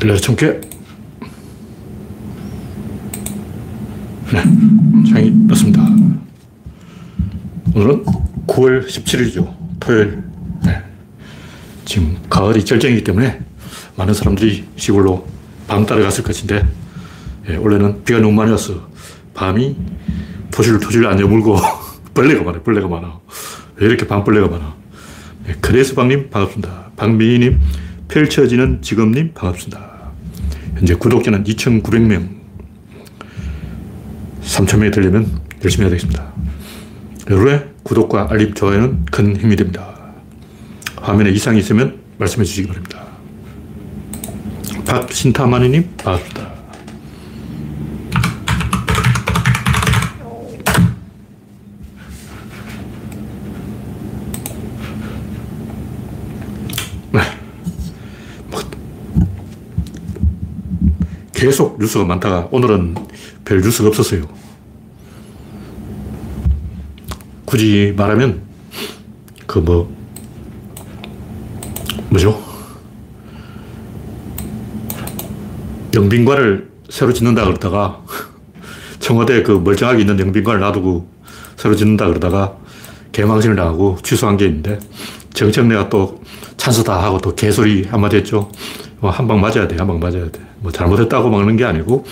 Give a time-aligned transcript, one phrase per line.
[0.00, 0.58] 총회.
[4.32, 4.42] 네,
[5.12, 5.82] 창이 떴습니다.
[7.74, 8.04] 오늘은
[8.46, 9.54] 9월 17일이죠.
[9.78, 10.22] 토요일.
[10.64, 10.82] 네.
[11.84, 13.40] 지금 가을이 절정이기 때문에
[13.96, 15.26] 많은 사람들이 시골로
[15.68, 16.66] 밤 따라갔을 것인데,
[17.50, 18.88] 예, 원래는 비가 너무 많이 와서
[19.34, 19.76] 밤이
[20.50, 21.58] 토실토실 안 여물고
[22.14, 22.62] 벌레가 많아요.
[22.62, 23.20] 벌레가 많아.
[23.76, 24.74] 왜 이렇게 밤벌레가 많아?
[25.46, 26.92] 네, 그레스방님 반갑습니다.
[26.96, 27.60] 박미희님,
[28.08, 29.89] 펼쳐지는 직업님 반갑습니다.
[30.80, 32.26] 현재 구독자는 2,900명.
[34.42, 35.30] 3,000명이 되려면
[35.62, 36.32] 열심히 해야 되겠습니다.
[37.28, 39.94] 여러분의 구독과 알림, 좋아요는 큰 힘이 됩니다.
[40.96, 43.04] 화면에 이상이 있으면 말씀해 주시기 바랍니다.
[44.86, 46.49] 박신타마니님, 반갑습니다.
[61.40, 62.94] 계속 뉴스가 많다가 오늘은
[63.46, 64.28] 별 뉴스가 없었어요.
[67.46, 68.42] 굳이 말하면
[69.46, 69.90] 그 뭐
[72.10, 72.38] 뭐죠?
[75.94, 78.04] 영빈관을 새로 짓는다 그러다가
[79.00, 81.08] 청와대 그 멀쩡하게 있는 영빈관을 놔두고
[81.56, 82.54] 새로 짓는다 그러다가
[83.12, 84.78] 개망신을 당하고 취소한 게 있는데
[85.32, 86.22] 정청래가 또
[86.58, 88.52] 찬스다 하고 또 개소리 한마디 했죠.
[89.00, 90.40] 뭐 한방 맞아야 돼, 한 방 맞아야 돼.
[90.60, 92.04] 뭐 잘못했다고 막는 게 아니고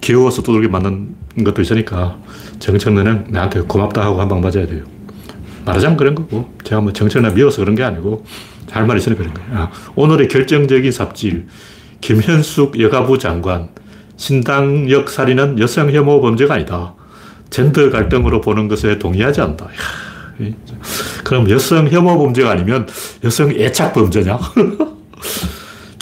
[0.00, 1.14] 귀여워서 두들겨 맞는
[1.44, 2.16] 것도 있으니까
[2.60, 4.84] 정청래는 나한테 고맙다 하고 한 방 맞아야 돼요.
[5.64, 8.24] 말하자면 그런 거고 제가 뭐 정청래 미워서 그런 게 아니고
[8.70, 9.50] 할 말이 있으니까 그런 거예요.
[9.52, 11.46] 아, 오늘의 결정적인 삽질
[12.00, 13.68] 김현숙 여가부 장관
[14.16, 16.94] 신당 역 살인은 여성 혐오 범죄가 아니다.
[17.50, 19.68] 젠더 갈등으로 보는 것에 동의하지 않는다.
[20.40, 20.50] 이야,
[21.24, 22.86] 그럼 여성 혐오 범죄가 아니면
[23.24, 24.38] 여성 애착 범죄냐?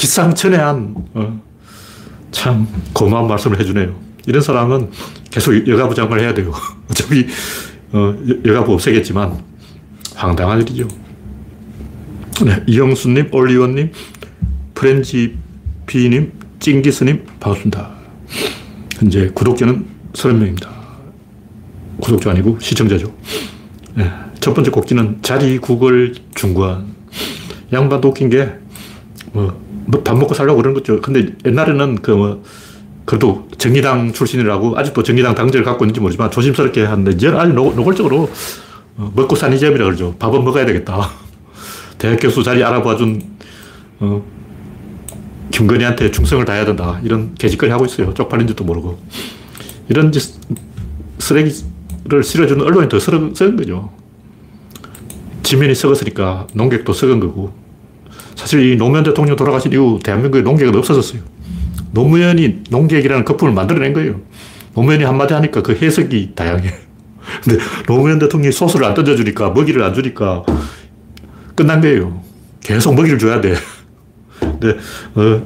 [0.07, 1.43] 기상천외한 어,
[2.31, 3.93] 참 고마운 말씀을 해주네요.
[4.27, 4.91] 이런 사람은
[5.33, 6.53] 계속 여가부 장관을 해야 돼요.
[6.89, 7.27] 어차피
[7.93, 9.43] 어, 여가부 없애겠지만
[10.15, 10.87] 황당한 일이죠.
[12.45, 13.91] 네, 이영수님, 올리원님,
[14.75, 15.37] 프렌지
[15.87, 17.91] 피님, 찡기스님 반갑습니다.
[18.95, 20.69] 현재 구독자는 30명입니다.
[22.01, 23.13] 구독자 아니고 시청자죠.
[23.95, 24.09] 네,
[24.39, 26.95] 첫 번째 곡지는 자리 구걸 중관.
[27.73, 28.53] 양반도 웃긴 게,
[29.33, 29.66] 뭐, 뭐
[30.05, 31.01] 밥 먹고 살려고 그러는 거죠.
[31.01, 32.43] 근데 옛날에는 그 뭐,
[33.05, 38.29] 그래도 정의당 출신이라고 아직도 정의당 당제를 갖고 있는지 모르지만 조심스럽게 하는데 이제는 아주 노골적으로
[38.99, 40.15] 어, 먹고 사는 점이라 그러죠.
[40.19, 41.11] 밥은 먹어야 되겠다.
[41.99, 43.23] 대학 교수 자리 알아봐준
[44.01, 44.25] 어,
[45.51, 47.01] 김건희한테 충성을 다해야 된다.
[47.03, 48.13] 이런 개짓거리 하고 있어요.
[48.13, 48.99] 쪽팔린 줄도 모르고.
[49.89, 50.35] 이런 짓,
[51.19, 53.93] 쓰레기를 실어주는 언론이 더 썩은 거죠.
[55.43, 57.66] 지면이 썩었으니까 농객도 썩은 거고.
[58.37, 61.21] 사실 이 노무현 대통령 돌아가신 이후 대한민국에 농객은 없어졌어요.
[61.91, 64.21] 노무현이 농객이라는 거품을 만들어낸 거예요.
[64.75, 66.71] 노무현이 한마디 하니까 그 해석이 다양해.
[67.43, 70.45] 근데 노무현 대통령이 소스를 안 던져주니까, 먹이를 안 주니까
[71.55, 72.23] 끝난 거예요.
[72.61, 73.55] 계속 먹이를 줘야 돼.
[74.39, 74.77] 근데,
[75.15, 75.43] 어,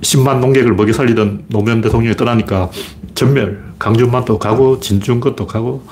[0.00, 2.70] 10만 농객을 먹여 살리던 노무현 대통령이 떠나니까
[3.14, 5.84] 전멸, 강준만도 가고, 진중권도 가고,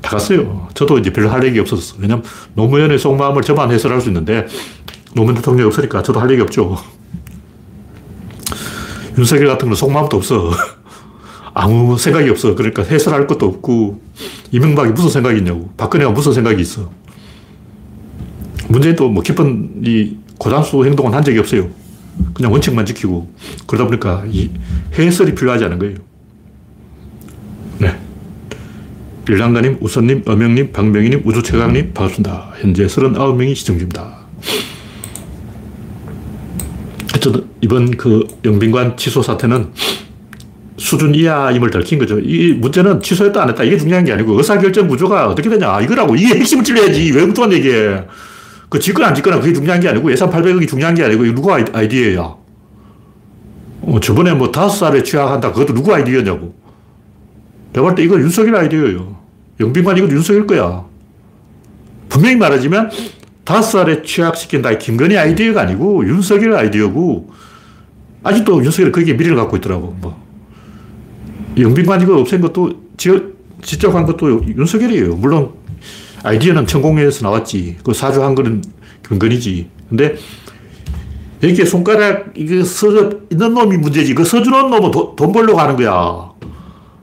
[0.00, 0.68] 다 갔어요.
[0.74, 1.96] 저도 이제 별로 할 얘기 없었어.
[1.98, 2.24] 왜냐면
[2.54, 4.46] 노무현의 속마음을 저만 해설할 수 있는데,
[5.14, 6.76] 노무현 대통령이 없으니까 저도 할 얘기 없죠.
[9.18, 10.50] 윤석열 같은 건 속마음도 없어.
[11.54, 12.54] 아무 생각이 없어.
[12.54, 14.00] 그러니까 해설할 것도 없고,
[14.52, 15.70] 이명박이 무슨 생각이 있냐고.
[15.76, 16.90] 박근혜가 무슨 생각이 있어.
[18.68, 21.68] 문재인도 뭐 깊은 이 고단수 행동은 한 적이 없어요.
[22.32, 23.30] 그냥 원칙만 지키고.
[23.66, 24.50] 그러다 보니까 이
[24.94, 25.96] 해설이 필요하지 않은 거예요.
[27.78, 27.98] 네.
[29.28, 32.52] 일랑가님, 우선님, 어명님, 박명희님, 우주최강님, 반갑습니다.
[32.60, 34.22] 현재 39명이 시청 중입니다.
[37.22, 39.68] 어쨌든 이번 그 영빈관 취소 사태는
[40.76, 42.18] 수준 이하임을 들킨 거죠.
[42.18, 46.34] 이 문제는 취소했다 안 했다 이게 중요한 게 아니고 의사결정 구조가 어떻게 되냐 이거라고 이게
[46.34, 48.04] 핵심을 찔러야지 왜 그동안 얘기해.
[48.68, 52.34] 그 짓거나 안 짓거나 그게 중요한 게 아니고 예산 800억이 중요한 게 아니고 누구 아이디어야.
[53.82, 56.54] 어, 저번에 뭐 다섯 살에 취약한다 그것도 누구 아이디어냐고.
[57.72, 59.16] 내가 볼 때 이거 윤석열 아이디어예요.
[59.60, 60.84] 영빈관 이거 윤석열 거야.
[62.08, 62.90] 분명히 말하지만
[63.44, 67.32] 다섯 살에 취약시킨다 김건희 아이디어가 아니고 윤석열 아이디어고
[68.22, 69.96] 아직도 윤석열이 거기에 미래를 갖고 있더라고.
[70.00, 70.22] 뭐.
[71.58, 75.16] 영빈관 이거 없앤 것도 지적, 지적한 것도 윤석열이에요.
[75.16, 75.52] 물론
[76.22, 77.78] 아이디어는 천공에서 나왔지.
[77.84, 78.62] 그 사주한 거는
[79.08, 79.68] 김건희지.
[79.88, 80.16] 근데
[81.42, 82.88] 여기에 손가락 이거 써
[83.30, 84.14] 있는 놈이 문제지.
[84.14, 86.30] 그 써주는 놈은 도, 돈 벌려고 하는 거야.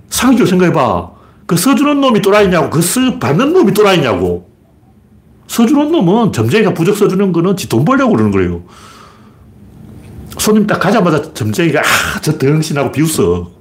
[0.09, 1.11] 상식으로 생각해봐.
[1.45, 2.69] 그 써주는 놈이 또라이냐고.
[2.69, 4.48] 그 써, 받는 놈이 또라이냐고.
[5.49, 8.61] 써주는 놈은 점쟁이가 부적 써주는 거는 지 돈 벌려고 그러는 거예요.
[10.37, 13.51] 손님 딱 가자마자 점쟁이가, 아, 저 덩신하고 비웃어.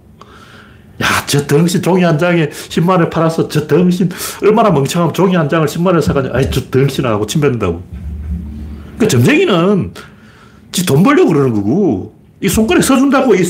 [1.02, 4.11] 야, 저 덩신 종이 한 장에 10만원 팔아서 저 덩신
[4.43, 6.31] 얼마나 멍청하면 종이 한 장을 10만 원에 사가냐.
[6.32, 7.82] 아이, 저 덩신하고 침 뱉는다고.
[8.99, 9.93] 그 점쟁이는
[10.70, 13.43] 지 돈 벌려고 그러는 거고, 이 손가락에 써준다고, 이,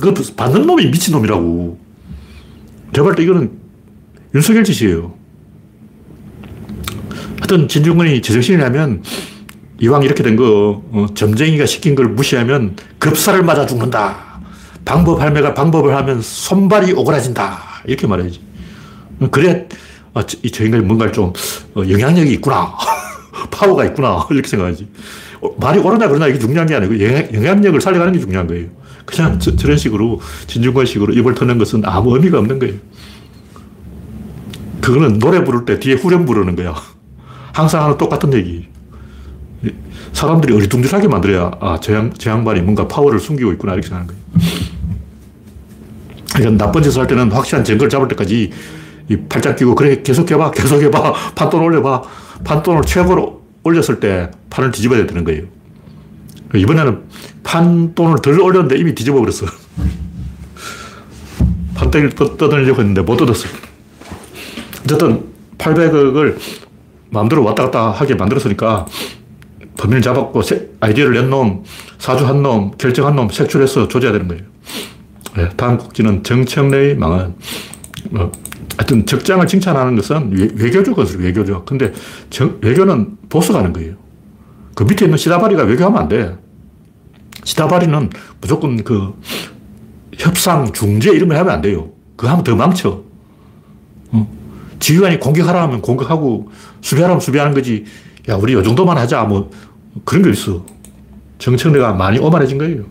[0.00, 1.78] 그 받는 놈이 미친놈이라고.
[2.94, 3.50] 제발 또 이거는
[4.34, 5.14] 윤석열 짓이에요.
[7.38, 9.02] 하여튼 진중권이 제정신이라면
[9.78, 14.40] 이왕 이렇게 된 거, 어, 점쟁이가 시킨 걸 무시하면 급사를 맞아 죽는다.
[14.84, 17.82] 방법 할매가 방법을 하면 손발이 오그라진다.
[17.86, 18.40] 이렇게 말해야지.
[19.30, 19.68] 그래,
[20.14, 21.32] 아, 이, 저 인간이 뭔가 좀
[21.74, 22.72] 어, 영향력이 있구나.
[23.50, 24.26] 파워가 있구나.
[24.30, 24.88] 이렇게 생각하지.
[25.42, 26.98] 어, 말이 옳으냐 그러냐 이게 중요한 게 아니고
[27.34, 28.68] 영향, 력을 살려가는 게 중요한 거예요.
[29.04, 32.74] 그냥 저, 런 식으로 진중권 식으로 입을 터는 것은 아무 의미가 없는 거예요.
[34.80, 36.74] 그거는 노래 부를 때 뒤에 후렴 부르는 거야.
[37.56, 38.68] 항상 하는 똑같은 얘기.
[40.12, 44.46] 사람들이 어리둥절하게 만들어야, 아, 저, 양, 저 양반이 뭔가 파워를 숨기고 있구나, 이렇게 생각하는 거예요.
[46.34, 48.50] 그러니까 나쁜 짓을 할 때는 확실한 증거를 잡을 때까지
[49.08, 52.02] 이 팔짱 끼고, 그래, 계속 해봐, 계속 해봐, 판돈 올려봐.
[52.44, 55.44] 판돈을 최고로 올렸을 때 판을 뒤집어야 되는 거예요.
[56.54, 57.04] 이번에는
[57.42, 59.46] 판돈을 덜 올렸는데 이미 뒤집어 버렸어.
[61.74, 63.48] 판때기를 떠들려고 했는데 못 얻었어.
[64.84, 65.24] 어쨌든
[65.56, 66.36] 800억을
[67.10, 68.86] 마음대로 왔다 갔다 하게 만들었으니까
[69.76, 70.40] 범인을 잡았고
[70.80, 71.64] 아이디어를 낸 놈,
[71.98, 74.42] 사주한 놈, 결정한 놈 색출해서 조져야 되는 거예요.
[75.36, 77.34] 네, 다음 곡지는 정청래의 망한
[78.14, 78.32] 어,
[78.76, 81.66] 하여튼 적장을 칭찬하는 것은 외, 교적 것을 외교적.
[81.66, 81.92] 근데
[82.30, 83.94] 정, 외교는 보수가 하는 거예요.
[84.74, 86.36] 그 밑에 있는 시다바리가 외교하면 안 돼.
[87.44, 88.10] 시다바리는
[88.40, 89.14] 무조건 그
[90.18, 91.90] 협상, 중재 이런 걸 하면 안 돼요.
[92.16, 93.02] 그거 하면 더 망쳐.
[94.76, 94.78] 어.
[94.78, 96.50] 지휘관이 공격하라 하면 공격하고
[96.80, 97.84] 수비하라면 수비하는 거지.
[98.28, 99.24] 야, 우리 이 정도만 하자.
[99.24, 99.50] 뭐
[100.04, 100.64] 그런 게 있어.
[101.38, 102.84] 정청래가 많이 오만해진 거예요.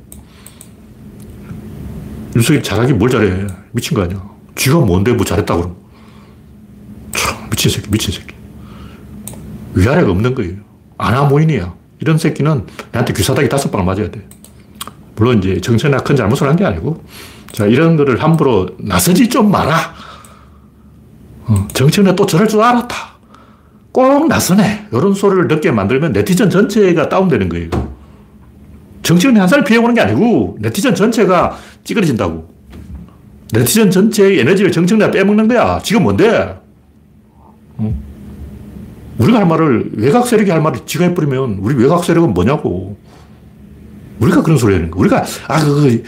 [2.35, 3.47] 윤석이 잘하기 뭘 잘해.
[3.71, 4.21] 미친 거 아니야.
[4.55, 5.75] 쥐가 뭔데 뭐 잘했다 그럼.
[7.13, 8.33] 참, 미친 새끼, 미친 새끼.
[9.73, 10.53] 위아래가 없는 거예요.
[10.97, 11.73] 아나모인이야.
[11.99, 14.27] 이런 새끼는 나한테 귀사닥이 다섯 방을 맞아야 돼.
[15.15, 17.03] 물론 이제 정청래가 큰 잘못을 한 게 아니고,
[17.51, 19.93] 자, 이런 거를 함부로 나서지 좀 마라.
[21.47, 22.95] 어, 정청래 또 저럴 줄 알았다.
[23.91, 24.87] 꼭 나서네.
[24.91, 27.69] 이런 소리를 듣게 만들면 네티즌 전체가 다운되는 거예요.
[29.03, 32.53] 정치인이 한 사람 피해오는 게 아니고 네티즌 전체가 찌그러진다고.
[33.53, 35.79] 네티즌 전체의 에너지를 정청래가 빼먹는 거야.
[35.83, 36.59] 지금 뭔데?
[37.77, 38.03] 어?
[39.19, 42.97] 우리가 할 말을 외곽 세력이 할 말을 지가 해버리면 우리 외곽 세력은 뭐냐고.
[44.19, 44.99] 우리가 그런 소리 하는 거.
[44.99, 46.03] 우리가, 아, 그, 그,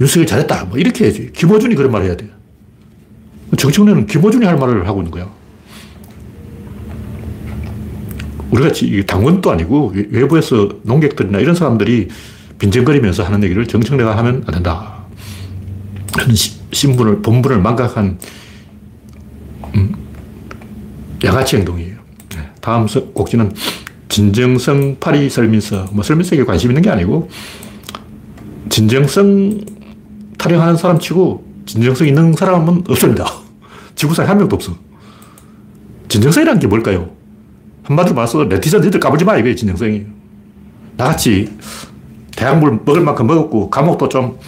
[0.00, 0.66] 윤석열 잘했다.
[0.66, 1.32] 뭐 이렇게 해야지.
[1.32, 2.28] 김호준이 그런 말 해야 돼.
[3.56, 5.28] 정청래는 김호준이 할 말을 하고 있는 거야.
[8.50, 8.72] 우리가
[9.06, 12.08] 당원도 아니고 외부에서 농객들이나 이런 사람들이
[12.58, 14.98] 빈정거리면서 하는 얘기를 정청래가 하면 안 된다.
[16.72, 18.18] 신분을, 본분을 망각한
[19.74, 19.94] 음,
[21.22, 21.96] 양아치 행동이에요.
[22.30, 23.52] 네, 다음 곡지는
[24.08, 25.86] 진정성 파리 설민서.
[25.92, 27.28] 뭐 설민서에 관심 있는 게 아니고
[28.68, 29.60] 진정성
[30.38, 33.26] 타령하는 사람 치고 진정성 있는 사람은 없습니다.
[33.94, 34.72] 지구상에 한 명도 없어.
[36.08, 37.10] 진정성이라는 게 뭘까요?
[37.84, 40.06] 한마디로 말해서 네티즌 니들 까불지 마, 이게 진정성이.
[40.96, 41.52] 나같이
[42.34, 44.38] 대학물 먹을 만큼 먹었고, 감옥도 좀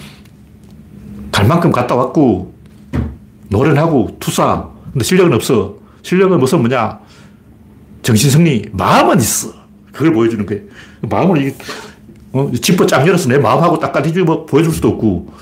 [1.30, 2.52] 갈 만큼 갔다 왔고,
[3.49, 4.68] 노련하고 투사.
[4.92, 5.76] 근데 실력은 없어.
[6.02, 6.99] 실력은 무슨 뭐냐?
[8.02, 8.71] 정신승리.
[8.73, 9.49] 마음은 있어.
[9.92, 10.62] 그걸 보여주는 거예요.
[11.02, 11.54] 마음을 이
[12.33, 15.33] 어, 지퍼 쫙 열어서 내 마음하고 딱 뒤집어 보여줄 수도 없고,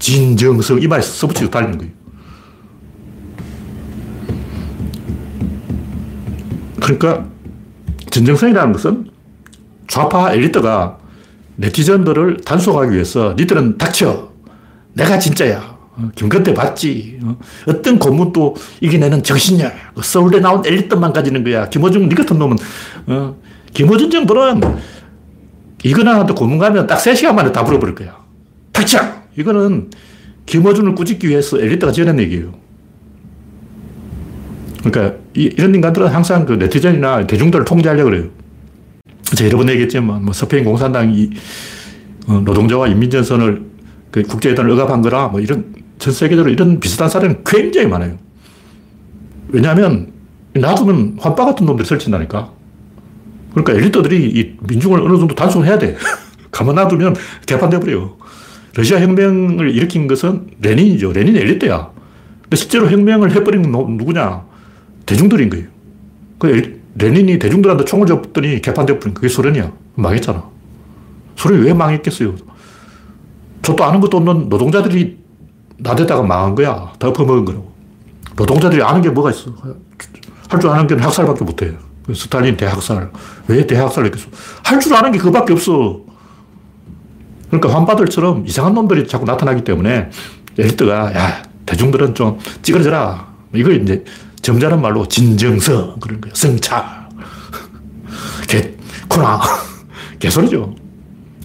[0.00, 1.92] 진정성 이마에 써붙이고 달리는 거예요.
[6.80, 7.26] 그러니까
[8.10, 9.10] 진정성이라는 것은
[9.86, 10.98] 좌파 엘리트가
[11.56, 14.30] 네티즌들을 단속하기 위해서 니들은 닥쳐.
[14.94, 15.78] 내가 진짜야.
[15.96, 17.20] 어, 김건태 봤지.
[17.22, 17.36] 어,
[17.68, 19.70] 어떤 고문도 이겨내는 정신이야.
[19.94, 21.68] 그 서울대 나온 엘리트만 가지는 거야.
[21.68, 22.56] 김호중, 니 같은 놈은,
[23.06, 23.36] 어,
[23.74, 24.78] 김호준 정도는
[25.84, 28.16] 이거나 한테 고문 가면 딱 3시간 만에 다 불어버릴 거야.
[28.72, 29.19] 닥쳐!
[29.36, 29.90] 이거는
[30.46, 32.52] 김호준을 꾸짖기 위해서 엘리트가 지어낸 얘기예요.
[34.82, 38.28] 그러니까 이, 런 인간들은 항상 그 네티즌이나 대중들을 통제하려고 그래요.
[39.36, 41.30] 제가 여러 번 얘기했지만 뭐 스페인 공산당이
[42.26, 43.62] 어, 노동자와 인민전선을
[44.10, 48.16] 그 국제회담을 억압한 거라 뭐 이런 전 세계적으로 이런 비슷한 사례는 굉장히 많아요.
[49.48, 50.12] 왜냐하면
[50.54, 52.50] 놔두면 환빠 같은 놈들이 설친다니까.
[53.52, 55.96] 그러니까 엘리트들이 이 민중을 어느 정도 단속해야 돼.
[56.50, 57.14] 가만 놔두면
[57.46, 58.16] 개판돼버려요.
[58.74, 61.12] 러시아 혁명을 일으킨 것은 레닌이죠.
[61.12, 61.90] 레닌 엘리트야.
[62.42, 64.44] 근데 실제로 혁명을 해버린 건 누구냐?
[65.06, 65.66] 대중들인 거예요.
[66.38, 69.72] 그 레닌이 대중들한테 총을 줬더니 개판되어버린 그게 소련이야.
[69.94, 70.44] 망했잖아.
[71.36, 72.34] 소련이 왜 망했겠어요?
[73.62, 75.18] 저도 아는 것도 없는 노동자들이
[75.78, 76.92] 나대다가 망한 거야.
[76.98, 77.70] 더 퍼먹은 거라고.
[78.36, 79.52] 노동자들이 아는 게 뭐가 있어.
[80.48, 81.72] 할 줄 아는 게 학살밖에 못해.
[82.14, 83.10] 스탈린 대학살.
[83.46, 84.28] 왜 대학살을 했겠어?
[84.64, 86.00] 할 줄 아는 게 그밖에 없어.
[87.50, 90.10] 그러니까 환바들처럼 이상한 놈들이 자꾸 나타나기 때문에
[90.58, 93.28] 엘리트가, 야, 대중들은 좀 찌그러져라.
[93.54, 94.04] 이걸 이제
[94.42, 96.34] 점잖은 말로 진정성 그런 거예요.
[96.34, 97.08] 성차.
[98.48, 98.72] 개,
[99.08, 99.40] 코나.
[100.18, 100.74] 개소리죠.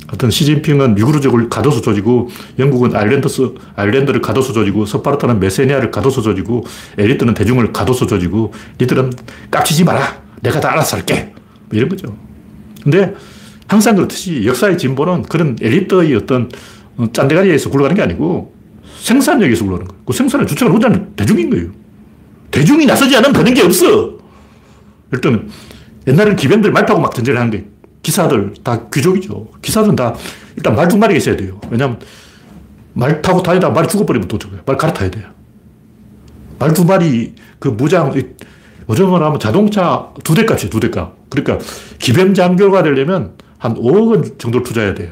[0.07, 6.63] 하여튼 시진핑은 유구르족을 가둬서 조지고 영국은 아일랜드스, 아일랜드를 가둬서 조지고 스파르타는 메세니아를 가둬서 조지고
[6.97, 9.12] 엘리트는 대중을 가둬서 조지고 니들은
[9.50, 10.21] 깝치지 마라.
[10.41, 11.33] 내가 다 알아서 할게.
[11.69, 12.15] 뭐 이런 거죠.
[12.83, 13.15] 근데
[13.67, 16.50] 항상 그렇듯이 역사의 진보는 그런 엘리트의 어떤
[16.98, 18.53] 어, 짠대가리에서 굴러가는 게 아니고
[19.01, 20.03] 생산력에서 굴러가는 거예요.
[20.05, 21.69] 그 생산을 주체가 누구냐는 대중인 거예요.
[22.51, 24.15] 대중이 나서지 않으면 되는 게 없어.
[25.12, 25.50] 일단
[26.07, 27.65] 옛날에는 기병들 말 타고 막 전쟁을 하는 거예요.
[28.01, 29.48] 기사들 다 귀족이죠.
[29.62, 30.13] 기사들은 다
[30.55, 31.60] 일단 말두 마리가 있어야 돼요.
[31.69, 32.00] 왜냐하면
[32.93, 34.62] 말 타고 다니다 말이 죽어버리면 또 죽어요.
[34.65, 35.25] 말 갈아타야 돼요.
[36.60, 38.13] 말 두 마리 그 무장,
[38.89, 40.69] 요즘으로 하면 자동차 두 대 값이에요.
[40.69, 41.15] 두 대 값.
[41.29, 41.57] 그러니까
[42.00, 43.34] 기병 장교가 되려면
[43.65, 45.12] 한 5억 원 정도 투자해야 돼요.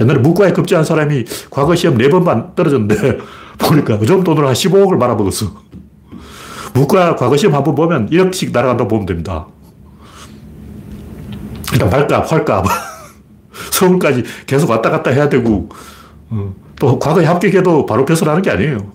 [0.00, 3.18] 옛날에 문과에 급제한 사람이 과거 시험 네 번만 떨어졌는데
[3.58, 5.46] 보니까 요즘 돈으로 한 15억을 말아먹었어.
[6.72, 9.46] 문과 과거 시험 한 번 보면 1억씩 날아간다고 보면 됩니다.
[11.72, 12.64] 일단 발값, 활값.
[13.72, 15.68] 서울까지 계속 왔다 갔다 해야 되고,
[16.30, 18.92] 어, 또 과거에 합격해도 바로 배설하는 게 아니에요.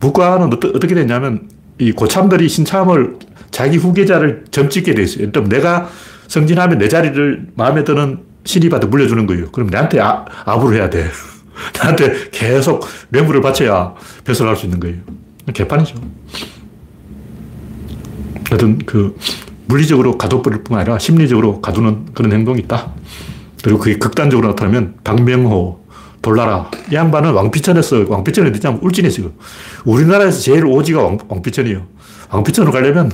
[0.00, 3.18] 문과는 어떠, 어떻게 됐냐면, 이 고참들이 신참을
[3.50, 5.30] 자기 후계자를 점찍게 돼 있어요.
[5.48, 5.88] 내가
[6.28, 9.50] 승진하면 내 자리를 마음에 드는 신입한테 물려주는 거예요.
[9.50, 11.06] 그럼 내한테 아, 아부를 해야 돼.
[11.78, 14.96] 나한테 계속 뇌물을 바쳐야 배설할 수 있는 거예요.
[15.52, 15.94] 개판이죠.
[18.48, 19.16] 하여튼 그
[19.66, 22.92] 물리적으로 가둬버릴 뿐만 아니라 심리적으로 가두는 그런 행동이 있다.
[23.62, 25.86] 그리고 그게 극단적으로 나타나면 박명호,
[26.22, 26.70] 돌나라.
[26.90, 29.32] 이 양반은 왕피천에서, 왕피천이 어디냐면 울진에 있어요.
[29.84, 31.84] 우리나라에서 제일 오지가 왕, 왕피천이에요.
[32.30, 33.10] 왕피천으로 가려면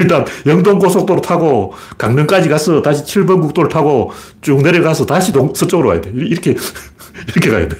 [0.00, 6.00] 일단 영동고속도로 타고 강릉까지 가서 다시 7번 국도를 타고 쭉 내려가서 다시 동, 서쪽으로 가야
[6.00, 6.10] 돼.
[6.14, 6.56] 이렇게,
[7.28, 7.76] 이렇게 가야 돼.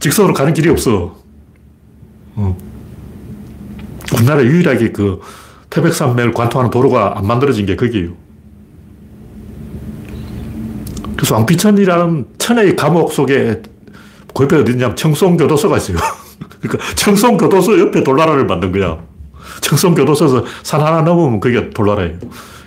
[0.00, 1.16] 직선으로 가는 길이 없어.
[2.34, 2.56] 어.
[4.14, 5.20] 우리나라 유일하게 그
[5.70, 8.10] 태백산맥을 관통하는 도로가 안 만들어진 게 거기에요.
[11.16, 13.62] 그래서 왕피천이라는 천의 감옥 속에
[14.34, 15.96] 그 옆에 어디냐면 청송교도소가 있어요.
[16.60, 18.98] 그러니까 청송교도소 옆에 돌나라를 만든 거야.
[19.66, 22.18] 청송 교도소에서 산 하나 넘으면 그게 돌나라예요.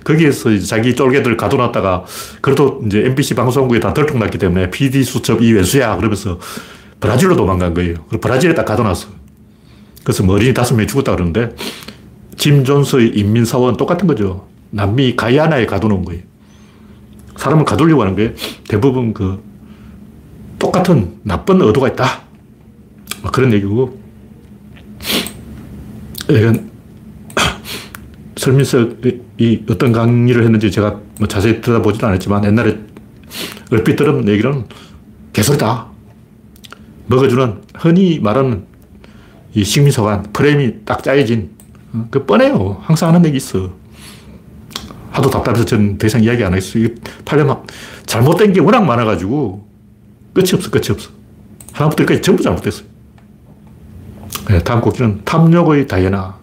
[0.04, 2.04] 거기에서 자기 쫄개들 가둬놨다가
[2.42, 6.40] 그래도 이제 MBC 방송국에 다 들통났기 때문에 PD 수첩 이 왼수야 그러면서
[7.00, 7.96] 브라질로 도망간 거예요.
[8.20, 9.08] 브라질에 딱 가둬놨어.
[10.04, 11.56] 그래서 뭐 어린이 다섯 명이 죽었다 그러는데
[12.36, 14.48] 짐 존스의 인민사원 똑같은 거죠.
[14.72, 16.22] 남미 가이아나에 가둬놓은 거예요.
[17.38, 18.36] 사람을 가두려고 하는 게
[18.68, 19.42] 대부분 그
[20.58, 22.24] 똑같은 나쁜 의도가 있다.
[23.32, 23.98] 그런 얘기고.
[26.30, 26.70] 이건
[28.40, 32.80] 설민석이 어떤 강의를 했는지 제가 뭐 자세히 들어보지는 않았지만 옛날에
[33.72, 34.66] 얼핏 들은 얘기는
[35.34, 35.88] 개소리다.
[37.08, 38.66] 먹어주는 흔히 말하는
[39.54, 41.50] 이 식민사관 프레임이 딱 짜여진
[41.94, 42.78] 어, 그 뻔해요.
[42.82, 43.72] 항상 하는 얘기 있어.
[45.12, 46.88] 하도 답답해서 저는 더 이상 이야기 안 하겠어요.
[47.26, 47.64] 팔려면
[48.06, 49.68] 잘못된 게 워낙 많아가지고
[50.34, 51.10] 끝이 없어, 끝이 없어.
[51.74, 52.88] 하나부터 까지 전부 잘못됐어요.
[54.48, 56.40] 네, 다음 곡기는 탐욕의 다이애나.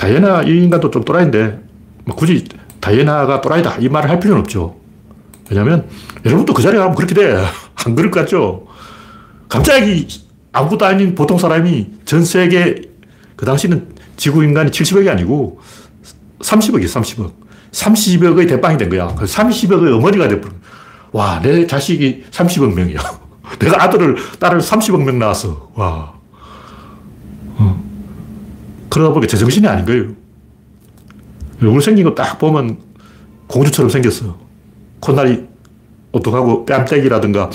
[0.00, 1.60] 다이애나 이 인간도 좀 또라이인데
[2.06, 2.46] 뭐 굳이
[2.80, 4.76] 다이애나가 또라이다 이 말을 할 필요는 없죠.
[5.50, 5.86] 왜냐면
[6.24, 7.36] 여러분도 그 자리에 가면 그렇게 돼.
[7.84, 8.66] 안 그럴 것 같죠?
[9.46, 10.08] 갑자기
[10.52, 12.80] 아무것도 아닌 보통 사람이 전 세계
[13.36, 15.60] 그 당시는 지구 인간이 70억이 아니고
[16.40, 17.32] 30억이 30억.
[17.72, 19.14] 30억의 대빵이 된 거야.
[19.14, 20.58] 30억의 어머니가 돼버린
[21.12, 22.98] 와, 내 자식이 30억 명이야.
[23.60, 25.70] 내가 아들을, 딸을 30억 명 낳았어.
[25.74, 26.19] 와.
[28.90, 28.92] 어.
[28.92, 30.04] 그러다 보니까 제정신이 아닌 거예요.
[31.62, 32.78] 얼굴 생긴 거 딱 보면
[33.46, 34.36] 공주처럼 생겼어.
[35.00, 35.46] 콧날이
[36.12, 37.50] 어떡하고 뺨때기라든가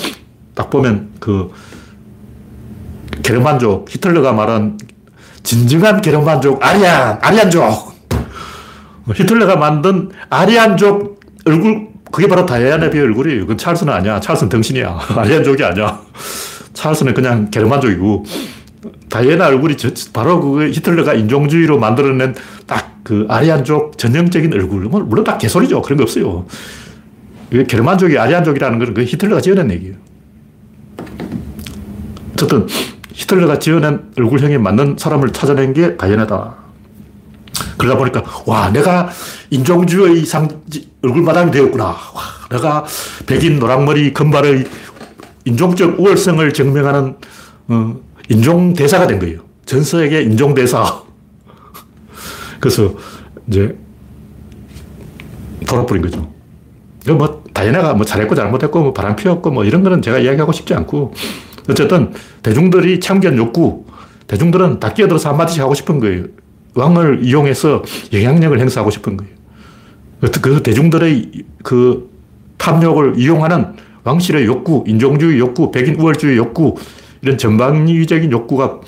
[0.54, 1.52] 딱 보면 그
[3.24, 4.78] 게르만족, 히틀러가 말한
[5.44, 7.94] 진정한 게르만족 아리안, 아리안족.
[9.14, 13.42] 히틀러가 만든 아리안족 얼굴, 그게 바로 다이아나비의 얼굴이에요.
[13.42, 14.20] 그건 찰스는 아니야.
[14.20, 15.00] 찰스는 덩신이야.
[15.16, 16.02] 아리안족이 아니야.
[16.74, 18.26] 찰스는 그냥 게르만족이고,
[19.10, 19.76] 다이애나 얼굴이
[20.14, 24.82] 바로 그 히틀러가 인종주의로 만들어낸 딱 그 아리안족 전형적인 얼굴.
[24.86, 25.84] 뭐, 물론 다 개소리죠.
[25.84, 26.48] 그런 거 없어요.
[27.52, 29.96] 게르만족이 아리안족이라는 건그 히틀러가 지어낸 얘기예요.
[32.34, 32.68] 어쨌든
[33.14, 36.56] 히틀러가 지어낸 얼굴형에 맞는 사람을 찾아낸 게 다이애나다.
[37.78, 39.10] 그러다 보니까, 와, 내가
[39.52, 40.50] 인종주의 상,
[41.04, 41.86] 얼굴 마담이 되었구나.
[41.86, 42.86] 와, 내가
[43.28, 44.66] 백인 노랑머리 금발의
[45.46, 47.16] 인종적 우월성을 증명하는
[47.68, 47.96] 어,
[48.30, 49.42] 인종대사가 된 거예요.
[49.66, 51.04] 전 세계 인종대사.
[52.60, 52.94] 그래서
[53.48, 53.78] 이제
[55.68, 56.32] 돌아버린 거죠.
[57.08, 61.14] 뭐 다이애나가 뭐 잘했고 잘못했고 뭐 바람 피웠고 뭐 이런 거는 제가 이야기하고 싶지 않고
[61.70, 62.14] 어쨌든
[62.44, 63.86] 대중들이 참견 욕구
[64.28, 66.26] 대중들은 다 끼어들어서 한마디씩 하고 싶은 거예요.
[66.74, 69.34] 왕을 이용해서 영향력을 행사하고 싶은 거예요.
[70.42, 71.32] 그 대중들의
[71.64, 72.10] 그
[72.58, 76.76] 탐욕을 이용하는 왕실의 욕구, 인종주의 욕구, 백인 우월주의 욕구,
[77.26, 78.82] 이런 전방위적인 욕구가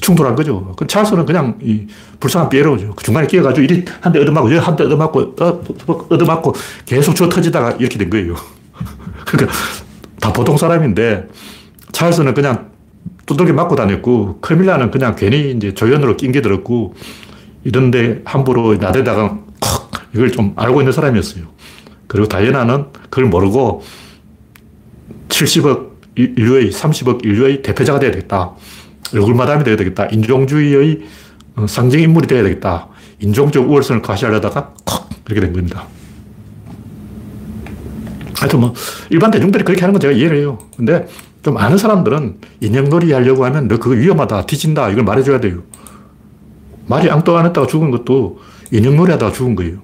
[0.00, 0.74] 충돌한 거죠.
[0.76, 1.86] 그 찰스는 그냥 이
[2.18, 2.94] 불쌍한 피에로죠.
[2.96, 5.62] 그 중간에 끼어가지고 이리 한 대 얻어맞고, 여기 한 대 얻어맞고, 어,
[6.10, 8.34] 얻어맞고 계속 쳐 터지다가 이렇게 된 거예요.
[9.26, 9.56] 그러니까
[10.20, 11.28] 다 보통 사람인데
[11.92, 12.70] 찰스는 그냥
[13.26, 16.94] 두들겨 맞고 다녔고 커밀라는 그냥 괜히 이제 조연으로 낑겨 들었고
[17.62, 21.44] 이런데 함부로 나대다가 콕 이걸 좀 알고 있는 사람이었어요.
[22.08, 23.82] 그리고 다이애나는 그걸 모르고
[25.28, 28.52] 70억 인류의 30억 인류의 대표자가 되어야 되겠다.
[29.14, 30.06] 얼굴 마담이 되어야 되겠다.
[30.06, 31.02] 인종주의의
[31.56, 32.88] 어, 상징 인물이 되어야 되겠다.
[33.20, 35.86] 인종적 우월성을 과시하려다가 콕 이렇게 된 겁니다.
[38.36, 38.74] 하여튼 뭐
[39.10, 40.58] 일반 대중들이 그렇게 하는 건 제가 이해를 해요.
[40.76, 41.06] 근데
[41.42, 45.62] 좀 아는 사람들은 인형놀이 하려고 하면 너 그거 위험하다, 뒤진다 이걸 말해줘야 돼요.
[46.86, 48.40] 말이 앙또 안 했다가 죽은 것도
[48.70, 49.78] 인형놀이 하다가 죽은 거예요.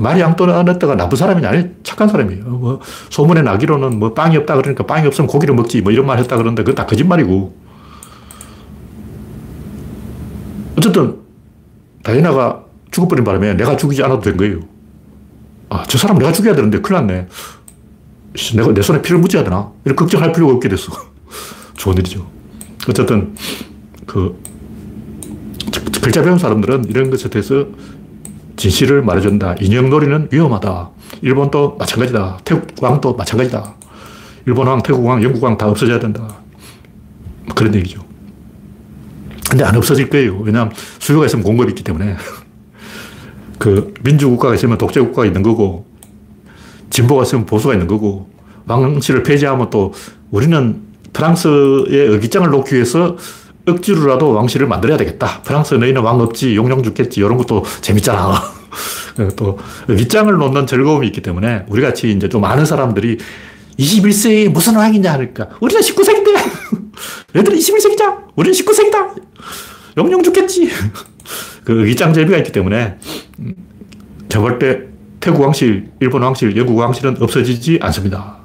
[0.00, 2.44] 말이 앙또 안 했다가 나쁜 사람이 아니 착한 사람이에요.
[2.44, 2.80] 뭐
[3.10, 6.62] 소문에 나기로는 뭐 빵이 없다 그러니까 빵이 없으면 고기를 먹지 뭐 이런 말 했다 그러는데
[6.62, 7.54] 그건 다 거짓말이고.
[10.76, 11.18] 어쨌든
[12.02, 14.60] 다이나가 죽어버린 바람에 내가 죽이지 않아도 된 거예요.
[15.68, 17.28] 아, 저 사람 내가 죽여야 되는데 큰일 났네.
[18.56, 19.70] 내가 내 손에 피를 묻혀야 되나?
[19.84, 20.92] 이렇게 걱정할 필요가 없게 됐어.
[21.76, 22.26] 좋은 일이죠.
[22.88, 23.34] 어쨌든,
[24.06, 24.38] 그,
[26.02, 27.66] 글자 배운 사람들은 이런 것에 대해서
[28.62, 29.56] 진실을 말해준다.
[29.60, 30.90] 인형놀이는 위험하다.
[31.22, 32.38] 일본도 마찬가지다.
[32.44, 33.74] 태국 왕도 마찬가지다.
[34.46, 36.22] 일본 왕, 태국 왕, 영국 왕 다 없어져야 된다.
[37.44, 38.00] 뭐 그런 얘기죠.
[39.50, 40.38] 근데 안 없어질 거예요.
[40.38, 42.16] 왜냐하면 수요가 있으면 공급이 있기 때문에.
[43.58, 45.84] 그 민주국가가 있으면 독재국가가 있는 거고,
[46.90, 48.30] 진보가 있으면 보수가 있는 거고,
[48.66, 49.92] 왕실을 폐지하면 또
[50.30, 50.82] 우리는
[51.12, 53.16] 프랑스의 의기장을 놓기 위해서
[53.66, 55.42] 억지로라도 왕실을 만들어야 되겠다.
[55.42, 57.20] 프랑스 너희는 왕 없지, 용용 죽겠지.
[57.20, 58.42] 이런 것도 재밌잖아.
[59.36, 63.18] 또 의기장을 놓는 즐거움이 있기 때문에 우리 같이 이제 좀 아는 사람들이
[63.78, 66.36] 21세기 무슨 왕이냐 하니까 우리는 19세기인데
[67.36, 68.24] 얘들은 21세기자.
[68.36, 69.22] 우리는 19세기다.
[69.98, 70.70] 용용 죽겠지.
[71.64, 72.96] 그 재미가 있기 때문에
[74.28, 74.80] 저볼 때
[75.20, 78.38] 태국 왕실, 일본 왕실, 영국 왕실은 없어지지 않습니다.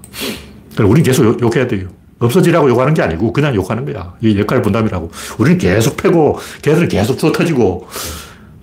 [0.78, 1.88] 우리는 계속 욕, 해야 돼요.
[2.20, 4.16] 없어지라고 욕하는 게 아니고 그냥 욕하는 거야.
[4.22, 5.12] 이 역할 분담이라고.
[5.38, 7.88] 우리는 계속 패고 걔들은 계속 저 터지고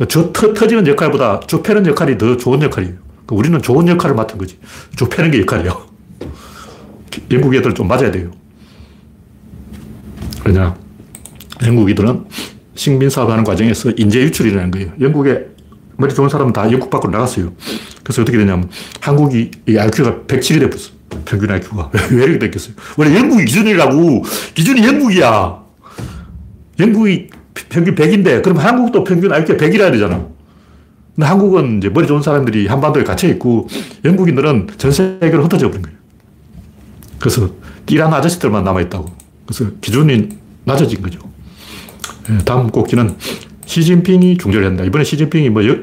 [0.09, 2.95] 저 터, 터지는 역할보다 저 패는 역할이 더 좋은 역할이에요.
[3.27, 4.59] 그러니까 우리는 좋은 역할을 맡은 거지.
[4.97, 5.87] 저 패는 게 역할이에요.
[7.31, 8.31] 영국 애들 좀 맞아야 돼요.
[10.45, 10.75] 왜냐.
[11.65, 12.25] 영국 애들은
[12.75, 14.93] 식민 사업하는 과정에서 인재 유출이라는 거예요.
[15.01, 15.47] 영국에
[15.97, 17.53] 머리 좋은 사람은 다 영국 밖으로 나갔어요.
[18.05, 18.69] 그래서 어떻게 되냐면
[19.01, 20.91] 한국이 IQ가 107이 돼버렸어.
[21.25, 21.91] 평균 IQ가.
[22.13, 22.75] 왜 이렇게 됐겠어요?
[22.97, 24.25] 원래 영국이 기준이라고.
[24.55, 25.65] 기준이 영국이야.
[26.79, 27.29] 영국이
[27.69, 30.27] 평균 100인데, 그럼 한국도 평균 IQ가 100이라 되잖아.
[31.15, 33.69] 근데 한국은 이제 머리 좋은 사람들이 한반도에 갇혀 있고,
[34.05, 35.97] 영국인들은 전 세계로 흩어져 버린 거예요.
[37.19, 37.51] 그래서
[37.87, 39.07] 띠란 아저씨들만 남아 있다고.
[39.47, 40.29] 그래서 기준이
[40.65, 41.21] 낮아진 거죠.
[42.31, 43.15] 예, 다음 꼭지는
[43.67, 44.85] 시진핑이 중재를 한다.
[44.85, 45.77] 이번에 시진핑이 뭐, 여,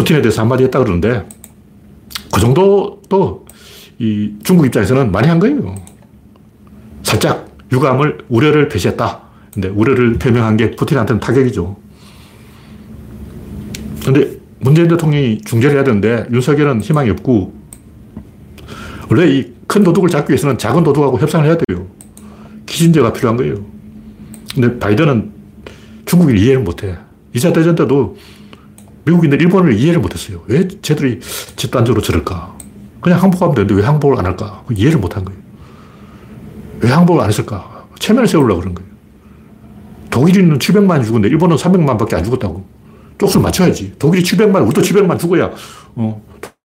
[0.00, 1.26] 푸틴에 대해서 한마디 했다 그러는데,
[2.32, 3.46] 그 정도도
[3.98, 5.74] 이 중국 입장에서는 많이 한 거예요.
[7.02, 9.20] 살짝 유감을, 우려를 표시했다.
[9.52, 11.76] 근데 우려를 표명한 게 푸틴한테는 타격이죠.
[14.04, 17.52] 근데 문재인 대통령이 중재를 해야 되는데 윤석열은 희망이 없고
[19.10, 21.86] 원래 이 큰 도둑을 잡기 위해서는 작은 도둑하고 협상을 해야 돼요.
[22.66, 23.64] 기준제가 필요한 거예요.
[24.52, 25.30] 근데 바이든은
[26.06, 26.96] 중국을 이해를 못 해.
[27.36, 28.16] 2차 대전 때도
[29.04, 30.42] 미국인들 일본을 이해를 못 했어요.
[30.46, 31.20] 왜 쟤들이
[31.56, 32.56] 집단적으로 저럴까?
[33.00, 34.62] 그냥 항복하면 되는데 왜 항복을 안 할까?
[34.70, 35.40] 이해를 못한 거예요.
[36.80, 37.86] 왜 항복을 안 했을까?
[37.98, 38.90] 체면을 세우려고 그런 거예요.
[40.10, 42.64] 독일인은 700만 죽었는데 일본은 300만 밖에 안 죽었다고.
[43.18, 43.94] 쪽수를 맞춰야지.
[43.98, 45.50] 독일이 700만, 우리도 700만 죽어야,
[45.94, 46.22] 어,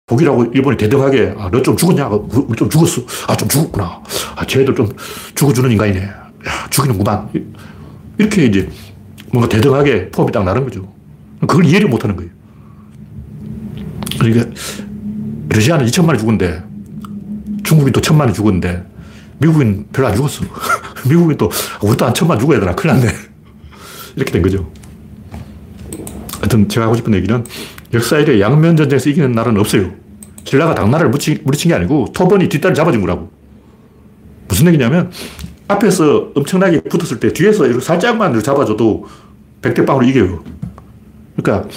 [0.06, 2.08] 독일하고 일본이 대등하게, 아, 너 좀 죽었냐?
[2.10, 3.02] 우리 좀 죽었어.
[3.28, 4.02] 아, 좀 죽었구나.
[4.36, 4.89] 아, 쟤들 좀
[5.34, 6.02] 죽어주는 인간이네.
[6.04, 7.30] 야, 죽이는구만.
[8.17, 8.70] 이렇게 이제
[9.32, 10.90] 뭔가 대등하게 폼이 딱 나는 거죠.
[11.41, 12.32] 그걸 이해를 못 하는 거예요.
[14.19, 14.49] 그러니까
[15.49, 16.63] 러시아는 2천만이 죽은데
[17.63, 18.86] 중국이 또 천만이 죽었는데
[19.39, 20.45] 미국인 별로 안 죽었어.
[21.10, 21.49] 미국인 또
[21.82, 22.75] 우리도 한 천만 죽어야 되나?
[22.75, 23.12] 큰일 났네.
[24.15, 24.71] 이렇게 된 거죠.
[26.39, 27.45] 하여튼 제가 하고 싶은 얘기는
[27.93, 29.91] 역사 이래 양면 전쟁에서 이기는 나라는 없어요.
[30.43, 33.32] 신라가 당나라를 무리친 게 아니고 토번이 뒷다리 잡아준 거라고.
[34.47, 35.12] 무슨 얘기냐면
[35.67, 39.06] 앞에서 엄청나게 붙었을 때 뒤에서 이렇게 살짝만 잡아줘도
[39.62, 40.43] 백대빵으로 이겨요.
[41.41, 41.69] 그러니까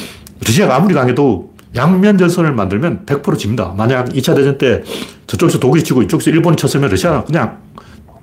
[0.44, 3.74] 러시아가 아무리 강해도 양면 전선을 만들면 100% 집니다.
[3.76, 4.82] 만약 2차 대전 때
[5.26, 7.58] 저쪽에서 독일이 치고 이쪽에서 일본이 쳤으면 러시아는 그냥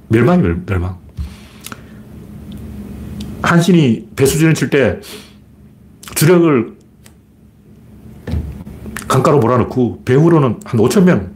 [0.07, 0.97] 멸망이 멸망.
[3.41, 4.99] 한신이 배수진을 칠 때
[6.15, 6.77] 주력을
[9.07, 11.31] 강가로 몰아넣고 배후로는 한 5천 명.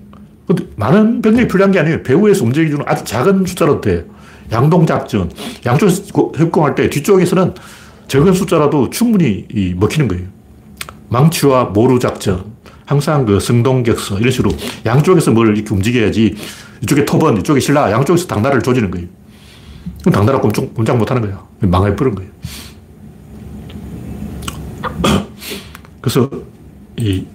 [0.48, 2.04] 근데 많은 병력이 필요한 게 아니에요.
[2.04, 4.06] 배후에서 움직이는 아주 작은 숫자라도 돼
[4.52, 5.30] 양동 작전.
[5.65, 6.04] 양쪽에서
[6.36, 7.56] 협공할 때 뒤쪽에서는
[8.08, 10.26] 적은 숫자라도 충분히 먹히는 거예요.
[11.10, 12.56] 망치와 모루 작전.
[12.86, 14.20] 항상 그 성동격서.
[14.20, 14.52] 이런 식으로
[14.86, 16.36] 양쪽에서 뭘 이렇게 움직여야지
[16.84, 19.08] 이쪽에 토번, 이쪽에 신라, 양쪽에서 당나라를 조지는 거예요.
[20.02, 21.48] 그럼 당나라 꼼짝, 꼼짝 못 하는 거예요.
[21.62, 22.32] 망해버린 거예요.
[26.02, 26.30] 그래서
[26.98, 27.26] 이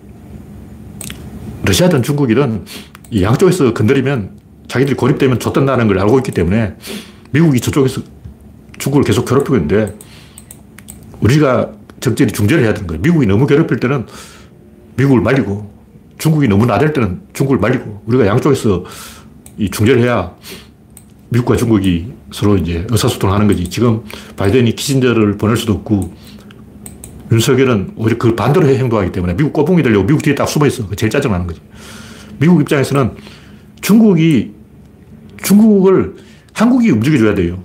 [1.65, 2.65] 러시아든 중국이든
[3.11, 6.77] 이 양쪽에서 건드리면 자기들이 고립되면 좆된다는 걸 알고 있기 때문에
[7.33, 8.03] 미국이 저쪽에서
[8.79, 9.97] 중국을 계속 괴롭히고 있는데
[11.21, 13.01] 우리가 적절히 중재를 해야 되는 거예요.
[13.03, 14.07] 미국이 너무 괴롭힐 때는
[14.97, 15.71] 미국을 말리고
[16.19, 18.85] 중국이 너무 나댈 때는 중국을 말리고 우리가 양쪽에서
[19.59, 20.35] 이 중재를 해야
[21.31, 23.69] 미국과 중국이 서로 이제 의사소통을 하는 거지.
[23.69, 24.03] 지금
[24.37, 26.13] 바이든이 키신저를 보낼 수도 없고
[27.33, 30.89] 윤석열은 오히려 그 반대로 행동하기 때문에 미국 꼬붕이 되려고 미국 뒤에 딱 숨어 있어.
[30.97, 31.61] 제일 짜증나는 거지.
[32.39, 33.13] 미국 입장에서는
[33.81, 34.53] 중국이,
[35.43, 36.17] 중국을
[36.53, 37.63] 한국이 움직여줘야 돼요.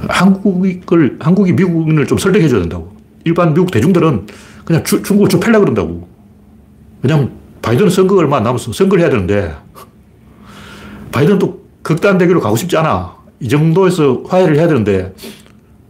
[0.00, 2.94] 한국을, 한국이 미국인을 좀 설득해줘야 된다고.
[3.24, 4.26] 일반 미국 대중들은
[4.64, 6.08] 그냥 주, 중국을 좀 펴려고 그런다고.
[7.02, 7.32] 왜냐면
[7.62, 8.72] 바이든은 선거가 얼마 안 남았어.
[8.72, 9.54] 선거를 해야 되는데
[11.12, 13.16] 바이든도 극단 대결로 가고 싶지 않아.
[13.40, 15.14] 이 정도에서 화해를 해야 되는데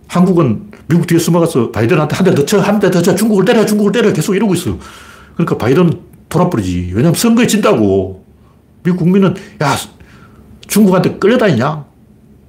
[0.09, 3.66] 한국은 미국 뒤에 숨어가서 바이든한테 한 대 더 쳐, 한 대 더 쳐, 중국을 때려,
[3.66, 4.79] 중국을 때려 계속 이러고 있어.
[5.35, 5.92] 그러니까 바이든
[6.29, 6.92] 돌아버리지.
[6.95, 8.25] 왜냐면 선거에 진다고.
[8.85, 9.75] 미국 국민은, 야,
[10.69, 11.85] 중국한테 끌려다니냐?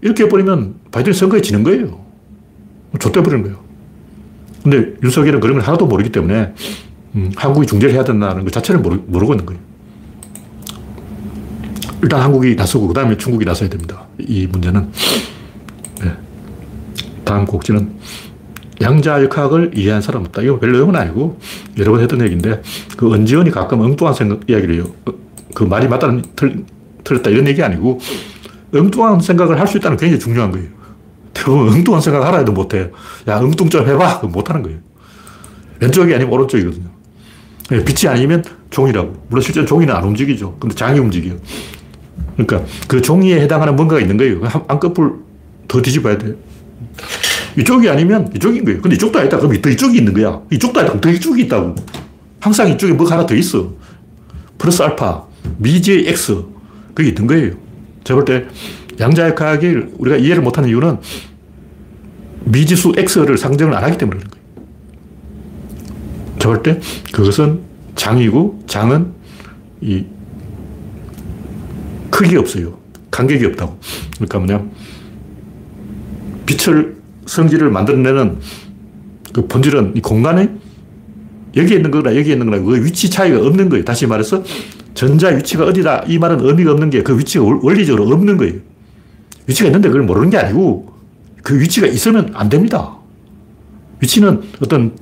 [0.02, 2.06] 이렇게 해버리면 바이든이 선거에 지는 거예요.
[3.00, 3.60] 좆돼버리는 거예요.
[4.63, 6.54] 근데 윤석열은 그런 걸 하나도 모르기 때문에
[7.15, 9.62] 음, 한국이 중재를 해야 된다는 것 자체를 모르, 모르고 있는 거예요.
[12.02, 14.06] 일단 한국이 나서고 그 다음에 중국이 나서야 됩니다.
[14.19, 14.91] 이 문제는.
[16.04, 16.12] 네.
[17.23, 17.91] 다음 곡지는
[18.82, 20.43] 양자역학을 이해한 사람 없다.
[20.43, 21.39] 이거 별로 용은 아니고
[21.78, 22.62] 여러 번 했던 얘기인데
[22.95, 24.86] 그 은지원이 가끔 엉뚱한 생각 이야기를 해요.
[25.06, 25.12] 어,
[25.56, 26.63] 그 말이 맞다 틀,
[27.04, 28.00] 틀렸다 이런 얘기 아니고
[28.78, 30.68] 엉뚱한 생각을 할 수 있다는 게 굉장히 중요한 거예요.
[31.34, 32.90] 대부분 엉뚱한 생각 하라 해도 못해요.
[33.28, 34.22] 야, 엉뚱 좀 해봐.
[34.32, 34.80] 못 하는 거예요.
[35.80, 36.86] 왼쪽이 아니면 오른쪽이거든요.
[37.74, 39.26] 예, 빛이 아니면 종이라고.
[39.30, 40.58] 물론 실제 종이는 안 움직이죠.
[40.60, 41.38] 근데 장이 움직여요.
[42.38, 44.42] 그러니까 그 종이에 해당하는 뭔가가 있는 거예요.
[44.68, 45.13] 한꺼풀
[45.68, 46.36] 더 뒤집어야 돼요.
[47.58, 48.82] 이쪽이 아니면 이쪽인 거예요.
[48.82, 49.38] 근데 이쪽도 아니다.
[49.38, 50.40] 그럼 더 이쪽이 있는 거야.
[50.52, 51.00] 이쪽도 아니다.
[51.00, 51.76] 더 이쪽이 있다고.
[52.40, 53.74] 항상 이쪽에 뭐가 하나 더 있어.
[54.58, 55.24] 플러스 알파,
[55.58, 56.44] 미지의 X.
[56.94, 57.52] 그게 있는 거예요.
[58.08, 58.48] 제가 볼 때
[59.00, 60.98] 양자역학을 우리가 이해를 못하는 이유는
[62.46, 64.46] 미지수 X를 상정을 안 하기 때문에 그런 거예요.
[66.39, 66.80] 제가 볼 때
[67.12, 67.60] 그것은
[67.96, 69.12] 장이고 장은
[69.82, 70.06] 이
[72.10, 72.78] 크기가 없어요.
[73.12, 73.78] 간격이 없다고.
[74.15, 74.65] 그러니까 뭐냐.
[76.46, 78.39] 빛을 성질을 만들어내는
[79.34, 80.50] 그 본질은 이 공간에
[81.58, 83.84] 여기 있는 거나 여기 있는 거나 그 위치 차이가 없는 거예요.
[83.84, 84.43] 다시 말해서
[84.97, 88.55] 전자 위치가 어디다 이 말은 의미가 없는 게 그 위치가 원리적으로 없는 거예요.
[89.45, 90.91] 위치가 있는데 그걸 모르는 게 아니고
[91.43, 92.95] 그 위치가 있으면 안 됩니다.
[94.01, 94.93] 위치는 어떤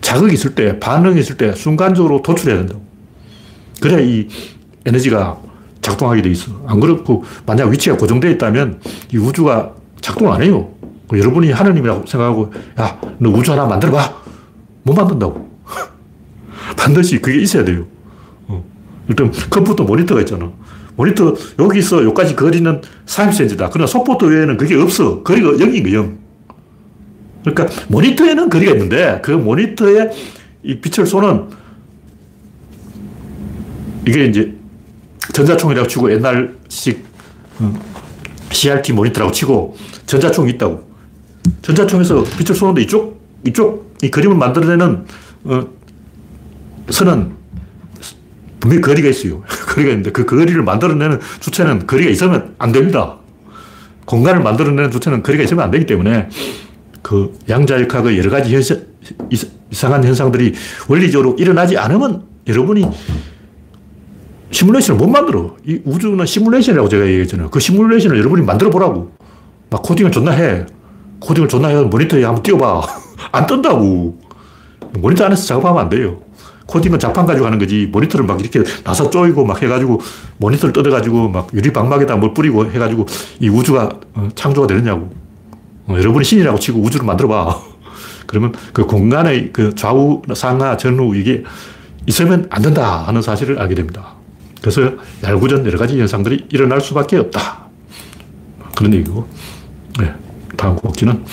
[0.00, 2.82] 자극이 있을 때, 반응이 있을 때 순간적으로 도출해야 된다고.
[3.80, 4.26] 그래야 이
[4.84, 5.38] 에너지가
[5.82, 6.50] 작동하게 돼 있어.
[6.66, 8.80] 안 그렇고 만약 위치가 고정되어 있다면
[9.12, 10.68] 이 우주가 작동 안 해요.
[11.08, 14.22] 그 여러분이 하느님이라고 생각하고, 야, 너 우주 하나 만들어봐.
[14.82, 15.48] 못 만든다고.
[16.76, 17.86] 반드시 그게 있어야 돼요.
[19.08, 19.10] 어.
[19.10, 20.50] 일단 컴퓨터 모니터가 있잖아.
[20.96, 22.02] 모니터 여기 있어.
[22.04, 23.70] 여기까지 거리는 30cm다.
[23.72, 25.22] 그러나 속보트 외에는 그게 없어.
[25.22, 25.98] 거리가 0인 거예요.
[25.98, 26.18] 0.
[27.44, 30.10] 그러니까 모니터에는 거리가 있는데 그 모니터에
[30.62, 31.48] 이 빛을 쏘는
[34.06, 34.54] 이게 이제
[35.32, 37.04] 전자총이라고 치고 옛날식
[38.50, 40.88] CRT 모니터라고 치고 전자총이 있다고.
[41.62, 45.04] 전자총에서 빛을 쏘는데 이쪽, 이쪽, 이 그림을 만들어내는,
[45.44, 45.66] 어,
[46.90, 47.37] 선은
[48.60, 49.42] 분명히 거리가 있어요.
[49.68, 53.16] 거리가 있는데 그 거리를 만들어내는 주체는 거리가 있으면 안 됩니다.
[54.04, 56.28] 공간을 만들어내는 주체는 거리가 있으면 안 되기 때문에
[57.02, 58.82] 그 양자역학의 여러 가지 현상,
[59.70, 60.54] 이상한 현상들이
[60.88, 62.86] 원리적으로 일어나지 않으면 여러분이
[64.50, 65.56] 시뮬레이션을 못 만들어.
[65.66, 67.50] 이 우주는 시뮬레이션이라고 제가 얘기했잖아요.
[67.50, 69.12] 그 시뮬레이션을 여러분이 만들어 보라고.
[69.70, 70.64] 막 코딩을 존나 해.
[71.20, 71.82] 코딩을 존나 해.
[71.82, 72.82] 모니터에 한번 띄워봐.
[73.32, 74.18] 안 뜬다고.
[75.00, 76.22] 모니터 안에서 작업하면 안 돼요.
[76.68, 77.86] 코딩은 자판 가지고 하는 거지.
[77.86, 80.00] 모니터를 막 이렇게 나사 쪼이고 막 해가지고
[80.36, 83.06] 모니터를 뜯어가지고 막 유리방막에다 뭘 뿌리고 해가지고
[83.40, 85.10] 이 우주가 어, 창조가 되느냐고.
[85.86, 87.58] 어, 여러분이 신이라고 치고 우주를 만들어봐.
[88.26, 91.42] 그러면 그 공간의 그 좌우, 상하, 전후 이게
[92.06, 94.14] 있으면 안 된다 하는 사실을 알게 됩니다.
[94.60, 97.68] 그래서 얄구전 여러 가지 현상들이 일어날 수밖에 없다.
[98.76, 99.26] 그런 얘기고.
[100.00, 100.12] 네.
[100.58, 101.24] 다음 곡지는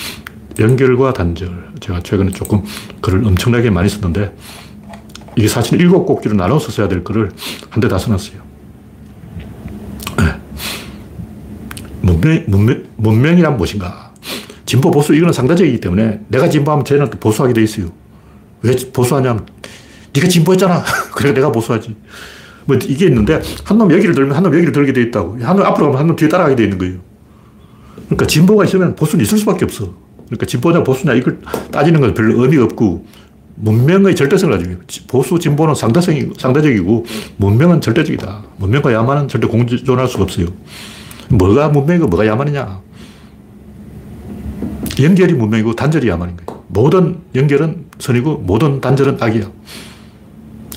[0.58, 1.72] 연결과 단절.
[1.80, 2.62] 제가 최근에 조금
[3.02, 4.34] 글을 엄청나게 많이 썼는데
[5.36, 7.30] 이게 사실 일곱 곡지로 나눠서 써야 될 글을
[7.70, 8.38] 한대 다 써놨어요.
[10.18, 10.24] 네.
[12.00, 14.12] 문명, 문명, 문명이란 무엇인가?
[14.64, 17.92] 진보, 보수, 이거는 상대적이기 때문에 내가 진보하면 쟤는 보수하게 돼 있어요.
[18.62, 19.46] 왜 보수하냐면
[20.14, 20.82] 네가 진보했잖아.
[21.14, 21.94] 그래 내가 보수하지.
[22.64, 25.38] 뭐 이게 있는데 한 놈 여기를 들면 한 놈 여기를 들게 돼 있다고.
[25.42, 26.98] 한 놈 앞으로 가면 한 놈 뒤에 따라가게 돼 있는 거예요.
[28.06, 29.94] 그러니까 진보가 있으면 보수는 있을 수밖에 없어.
[30.26, 31.38] 그러니까 진보냐 보수냐 이걸
[31.70, 33.06] 따지는 건 별로 의미가 없고
[33.56, 37.04] 문명의 절대성을 가지고 보수 진보는 상대성이 상대적이고
[37.38, 38.44] 문명은 절대적이다.
[38.58, 40.46] 문명과 야만은 절대 공존할 수가 없어요.
[41.30, 42.80] 뭐가 문명이고 뭐가 야만이냐?
[45.02, 46.64] 연결이 문명이고 단절이 야만인 거예요.
[46.68, 49.50] 모든 연결은 선이고 모든 단절은 악이야.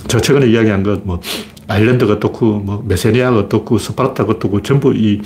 [0.07, 1.19] 제가 최근에 이야기한 것, 뭐,
[1.67, 5.21] 아일랜드가 어떻고, 뭐, 메세니아가 어떻고, 스파르타가 어떻고, 전부 이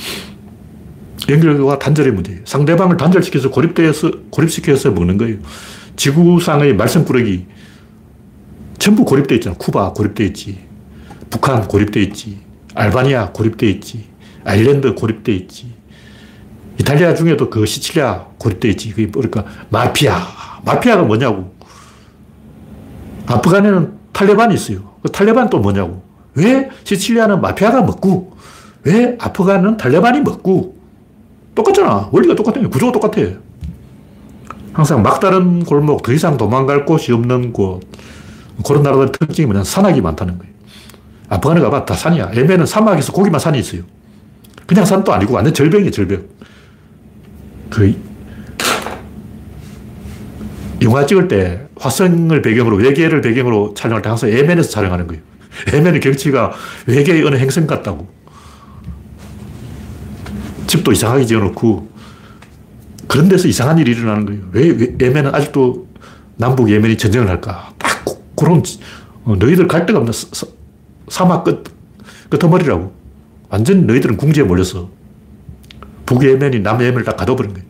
[1.30, 2.42] 연결과 단절의 문제예요.
[2.44, 5.38] 상대방을 단절시켜서 고립돼서, 고립시켜서 먹는 거예요.
[5.96, 7.46] 지구상의 말썽꾸러기
[8.78, 9.56] 전부 고립돼 있잖아.
[9.58, 10.60] 쿠바 고립돼 있지.
[11.30, 12.40] 북한 고립돼 있지.
[12.76, 14.06] 알바니아 고립돼 있지.
[14.44, 15.74] 아일랜드 고립돼 있지.
[16.80, 18.90] 이탈리아 중에도 그 시칠리아 고립돼 있지.
[18.90, 20.18] 그게 그러니까 마피아.
[20.66, 21.54] 마피아가 뭐냐고.
[23.26, 24.96] 아프간에는 탈레반이 있어요.
[25.02, 26.04] 그 탈레반 또 뭐냐고.
[26.36, 28.36] 왜 시칠리아는 마피아가 먹고,
[28.84, 30.76] 왜 아프간은 탈레반이 먹고,
[31.56, 32.10] 똑같잖아.
[32.12, 32.60] 원리가 똑같아.
[32.68, 33.22] 구조가 똑같아.
[34.74, 37.82] 항상 막다른 골목, 더 이상 도망갈 곳이 없는 곳.
[38.66, 40.54] 그런 나라들 특징이 뭐냐 산악이 많다는 거예요.
[41.30, 41.86] 아프간에 가봐.
[41.86, 42.32] 다 산이야.
[42.36, 43.84] 예멘은 사막에서 고기만 산이 있어요.
[44.66, 46.24] 그냥 산도 아니고 완전 절벽이에요, 절벽.
[47.70, 47.96] 그,
[50.82, 55.22] 영화 찍을 때 화성을 배경으로, 외계를 배경으로 촬영할 때 항상 예멘에서 촬영하는 거예요.
[55.74, 56.52] 예멘의 경치가
[56.88, 58.08] 외계의 어느 행성 같다고.
[60.68, 61.93] 집도 이상하게 지어놓고,
[63.14, 64.42] 그런 데서 이상한 일이 일어나는 거예요.
[64.54, 65.88] 왜 예멘은 아직도
[66.36, 67.72] 남북 예멘이 전쟁을 할까?
[67.78, 68.04] 딱
[68.36, 68.64] 그런,
[69.24, 70.12] 어, 너희들 갈 데가 없나?
[70.12, 70.48] 사,
[71.10, 71.64] 사막 끝,
[72.30, 72.92] 끝머리라고.
[73.50, 74.90] 완전 너희들은 궁지에 몰렸어.
[76.08, 77.68] 북예멘이 남예멘을 다 가둬버린 거예요.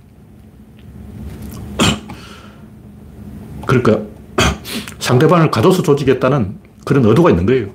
[3.67, 3.99] 그러니까
[4.99, 7.67] 상대방을 가둬서 조지겠다는 그런 의도가 있는 거예요.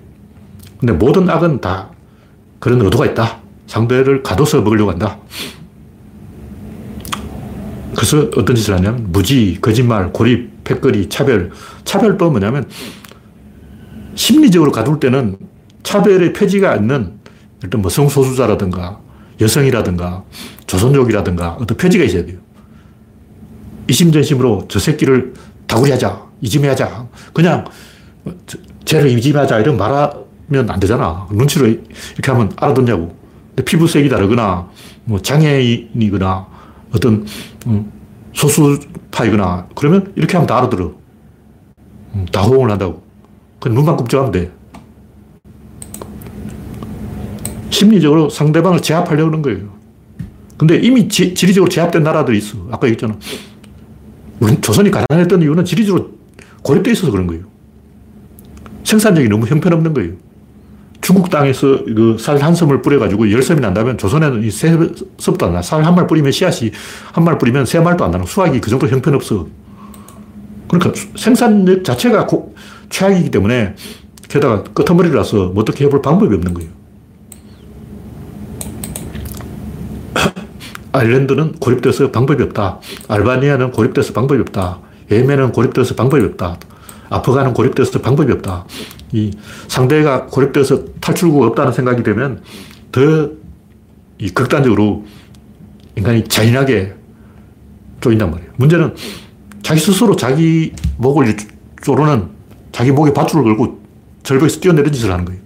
[0.81, 1.91] 근데 모든 악은 다
[2.61, 3.41] 그런 의도가 있다.
[3.67, 5.19] 상대를 가둬서 먹으려고 한다.
[7.99, 11.51] 그래서 어떤 짓을 하냐면 무지, 거짓말, 고립, 패거리, 차별.
[11.83, 12.69] 차별도 뭐냐면
[14.15, 15.37] 심리적으로 가둘 때는
[15.83, 17.15] 차별의 표지가 있는
[17.61, 19.01] 일단 뭐 성소수자라든가
[19.41, 20.23] 여성이라든가
[20.69, 22.39] 조선족이라든가 어떤 표지가 있어야 돼요.
[23.89, 25.35] 이심전심으로 저 새끼를
[25.67, 27.09] 다구리하자, 이짐해하자.
[27.33, 27.65] 그냥
[28.85, 31.27] 쟤를 이짐하자 이런 말하면 안 되잖아.
[31.33, 33.19] 눈치로 이렇게 하면 알아듣냐고.
[33.65, 34.69] 피부색이 다르거나
[35.03, 36.58] 뭐 장애인이거나
[36.95, 37.27] 어떤
[37.67, 37.93] 음,
[38.33, 40.95] 소수파이거나 그러면 이렇게 하면 다 알아들어.
[42.15, 43.03] 음, 다 호응을 한다고.
[43.61, 44.51] 그냥 눈만 끔찍하면 돼.
[47.71, 49.79] 심리적으로 상대방을 제압하려고 하는 거예요.
[50.57, 52.59] 근데 이미 지, 리적으로 제압된 나라들이 있어.
[52.71, 53.17] 아까 얘기했잖아.
[54.61, 56.11] 조선이 가난했던 이유는 지리적으로
[56.63, 57.45] 고립되어 있어서 그런 거예요.
[58.85, 60.13] 생산력이 너무 형편없는 거예요.
[61.09, 64.77] 중국 땅에서 그 쌀 한 섬을 뿌려가지고 열 섬이 난다면 조선에는 이 세
[65.17, 65.63] 섬도 안 나.
[65.63, 66.71] 쌀 한 말 뿌리면 씨앗이
[67.15, 69.47] 한 말 뿌리면 세 말도 안 나는 수확이 그 정도 형편없어.
[70.69, 72.55] 그러니까 생산력 자체가 고,
[72.91, 73.75] 최악이기 때문에
[74.29, 76.69] 게다가 끄머리라서 뭐 어떻게 해볼 방법이 없는 거예요.
[80.93, 82.81] 아일랜드는 고립돼서 방법이 없다.
[83.09, 84.81] 알바니아는 고립돼서 방법이 없다.
[85.11, 86.59] 예멘은 고립돼서 방법이 없다.
[87.11, 88.67] 아프간은 고립돼서 방법이 없다.
[89.13, 89.31] 이
[89.69, 92.43] 상대가 고립돼서 탈출구가 없다는 생각이 되면
[92.93, 93.39] 더
[94.19, 95.05] 이 극단적으로
[95.97, 96.95] 인간이 잔인하게
[98.01, 98.51] 쪼인단 말이에요.
[98.57, 98.95] 문제는
[99.63, 101.37] 자기 스스로 자기 목을
[101.83, 102.29] 조르는
[102.73, 103.81] 자기 목에 밧줄을 걸고
[104.25, 105.41] 절벽에서 뛰어내린 짓을 하는 거예요.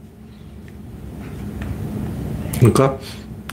[2.59, 2.97] 그러니까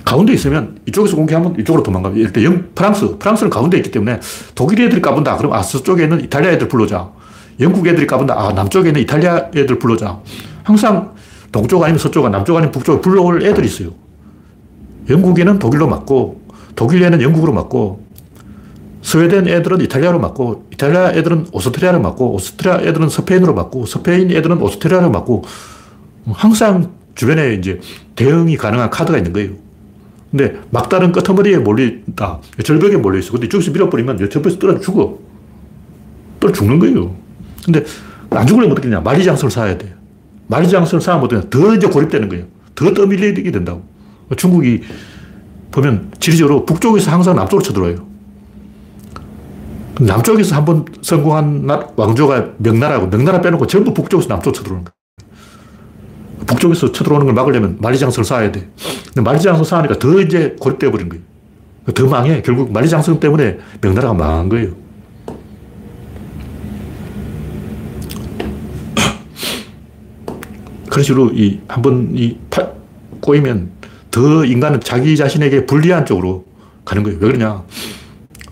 [0.05, 2.31] 가운데 있으면 이쪽에서 공격하면 이쪽으로 도망가요.
[2.31, 4.19] 들어 영, 프랑스, 프랑스는 가운데 있기 때문에
[4.55, 5.37] 독일 애들이 까본다.
[5.37, 7.11] 그럼 아, 서쪽에 있는 이탈리아 애들 불러자.
[7.59, 8.39] 영국 애들이 까본다.
[8.39, 10.19] 아, 남쪽에 있는 이탈리아 애들 불러자.
[10.63, 11.13] 항상
[11.51, 13.91] 동쪽 아니면 서쪽, 남쪽 아니면 북쪽에 불러올 애들이 있어요.
[15.09, 16.41] 영국 애는 독일로 막고,
[16.75, 18.05] 독일 애는 영국으로 막고,
[19.01, 25.09] 스웨덴 애들은 이탈리아로 막고, 이탈리아 애들은 오스트리아로 막고, 오스트리아 애들은 스페인으로 막고, 스페인 애들은 오스트리아로
[25.09, 25.43] 막고,
[26.31, 27.81] 항상 주변에 이제
[28.15, 29.51] 대응이 가능한 카드가 있는 거예요.
[30.31, 32.39] 근데 막다른 끄트머리에 몰려있다.
[32.63, 33.31] 절벽에 몰려있어.
[33.31, 35.17] 근데 이쪽에서 밀어버리면 절벽에서 떨어져 죽어.
[36.39, 37.15] 떨어져 죽는 거예요.
[37.65, 37.83] 근데
[38.31, 39.01] 안 죽으려면 어떻게 되냐.
[39.01, 39.93] 만리장성을 쌓아야 돼.
[40.47, 42.45] 만리장성을 쌓으면 어떻게 더 이제 고립되는 거예요.
[42.75, 43.83] 더 떠밀리게 된다고.
[44.37, 44.81] 중국이
[45.71, 48.07] 보면 지리적으로 북쪽에서 항상 남쪽으로 쳐들어와요.
[49.99, 54.93] 남쪽에서 한 번 성공한 왕조가 명나라고 명나라 빼놓고 전부 북쪽에서 남쪽으로 쳐들어오는 거야.
[56.47, 58.69] 북쪽에서 쳐들어오는 걸 막으려면 만리장성을 쌓아야 돼.
[59.07, 61.23] 근데 만리장성 쌓으니까 더 이제 고립되어 버린 거예요.
[61.93, 62.41] 더 망해.
[62.43, 64.71] 결국 만리장성 때문에 명나라가 망한 거예요.
[70.99, 72.39] 그런 식으로 이, 한번이
[73.21, 73.69] 꼬이면
[74.11, 76.45] 더 인간은 자기 자신에게 불리한 쪽으로
[76.83, 77.19] 가는 거예요.
[77.21, 77.63] 왜 그러냐.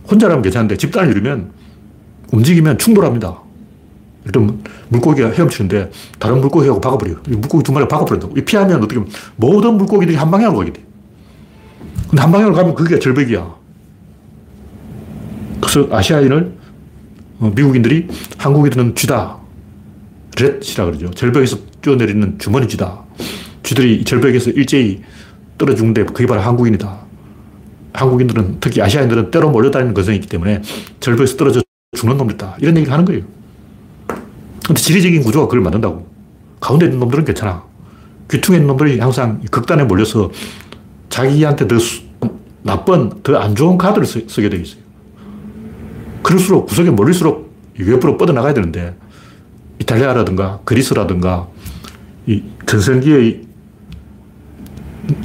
[0.10, 1.51] 혼자라면 괜찮은데 집단을 이루면
[2.31, 3.41] 움직이면 충돌합니다.
[4.25, 7.17] 일단 물고기가 헤엄치는데 다른 물고기하고 박아버려요.
[7.27, 8.33] 물고기 두 마리가 박아버린다고.
[8.45, 10.86] 피하면 어떻게 보면 모든 물고기들이 한 방향으로 가게 돼.
[12.10, 13.55] 근데 한 방향으로 가면 그게 절벽이야.
[15.60, 16.55] 그래서 아시아인을
[17.39, 18.07] 어, 미국인들이
[18.38, 19.38] 한국인들은 쥐다.
[20.39, 21.10] 렛이라 그러죠.
[21.12, 21.57] 절벽에서
[21.88, 23.04] 뛰어내리는 주머니 쥐다.
[23.63, 25.02] 쥐들이 절벽에서 일제히
[25.58, 27.08] 떨어 죽는데 그게 바로 한국인이다.
[27.93, 30.62] 한국인들은 특히 아시아인들은 때로 몰려다니는 거성이 있기 때문에
[31.00, 31.62] 절벽에서 떨어져
[31.95, 32.58] 죽는 놈들이다.
[32.60, 33.23] 이런 얘기를 하는 거예요.
[34.65, 36.06] 근데 지리적인 구조가 그걸 만든다고.
[36.60, 37.63] 가운데 있는 놈들은 괜찮아.
[38.30, 40.30] 귀퉁에 있는 놈들이 항상 극단에 몰려서
[41.10, 42.02] 자기한테 더 수,
[42.63, 44.82] 나쁜, 더 안 좋은 카드를 쓰, 게 되어 있어요.
[46.21, 48.95] 그럴수록 구석에 몰릴수록 옆으로 뻗어나가야 되는데
[49.80, 51.47] 이탈리아라든가 그리스라든가
[52.27, 53.41] 이 전성기의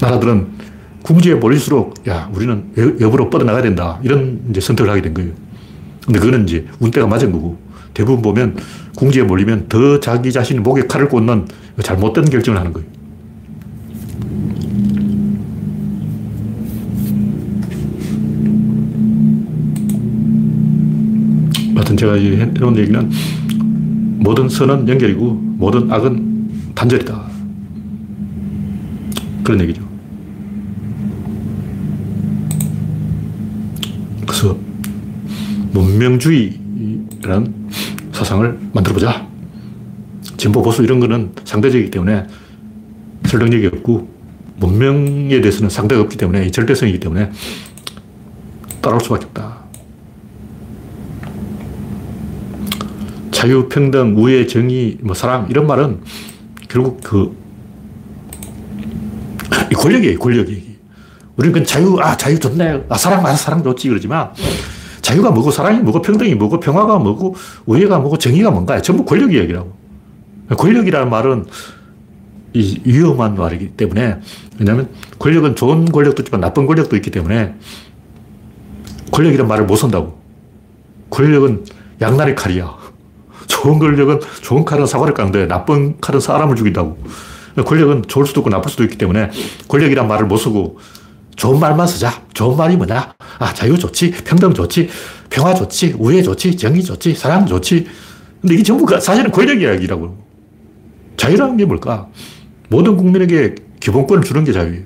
[0.01, 0.47] 나라들은
[1.03, 2.65] 궁지에 몰릴수록 야, 우리는
[3.01, 3.99] 옆으로 뻗어나가야 된다.
[4.05, 5.33] 이런 이제 선택을 하게 된 거예요.
[6.07, 7.59] 근데 그거는 이제 운때가 맞은 거고
[7.93, 8.57] 대부분 보면
[8.97, 11.49] 궁지에 몰리면 더 자기 자신이 목에 칼을 꽂는
[11.83, 12.89] 잘못된 결정을 하는 거예요.
[21.75, 23.11] 하여튼 제가 해놓은 얘기는
[24.19, 26.32] 모든 선은 연결이고 모든 악은
[26.75, 27.31] 단절이다.
[29.45, 29.83] 그런 얘기죠.
[34.27, 34.57] 그래서
[35.73, 37.55] 문명주의라는
[38.13, 39.27] 사상을 만들어보자.
[40.37, 42.27] 진보, 보수 이런 거는 상대적이기 때문에
[43.27, 44.09] 설득력이 없고
[44.57, 47.31] 문명에 대해서는 상대가 없기 때문에 절대성이기 때문에
[48.81, 49.63] 따라올 수밖에 없다.
[53.31, 56.01] 자유, 평등, 우애, 정의, 뭐 사랑 이런 말은
[56.73, 57.37] 결국 그
[59.77, 60.79] 권력이에요, 권력이.
[61.37, 62.85] 우리는 그 자유, 아, 자유 좋네.
[62.89, 63.89] 아, 사랑, 아, 사랑 좋지.
[63.89, 64.31] 그러지만
[65.03, 69.71] 자유가 뭐고 사랑이 뭐고 평등이 뭐고 평화가 뭐고 우애가 뭐고 정의가 뭔가 전부 권력 이야기라고.
[70.57, 71.47] 권력이라는 말은
[72.55, 74.21] 이 위험한 말이기 때문에
[74.59, 77.55] 왜냐하면 권력은 좋은 권력도 있지만 나쁜 권력도 있기 때문에
[79.11, 80.19] 권력이란 말을 못 쓴다고.
[81.11, 81.67] 권력은
[82.01, 82.82] 양날의 칼이야.
[83.53, 86.99] 좋은 권력은 좋은 칼은 사과를 깎는데 나쁜 칼은 사람을 죽인다고.
[87.67, 89.31] 권력은 좋을 수도 있고 나쁠 수도 있기 때문에
[89.69, 90.79] 권력이란 말을 못 쓰고
[91.37, 92.23] 좋은 말만 쓰자.
[92.33, 93.13] 좋은 말이 뭐냐?
[93.39, 94.89] 아, 자유 좋지, 평등 좋지,
[95.29, 97.87] 평화 좋지, 우애 좋지, 정의 좋지, 사랑 좋지.
[98.41, 100.17] 근데 이게 전부 사실은 권력 이야기라고.
[101.19, 102.09] 자유라는 게 뭘까?
[102.71, 104.83] 모든 국민에게 기본권을 주는 게 자유예요.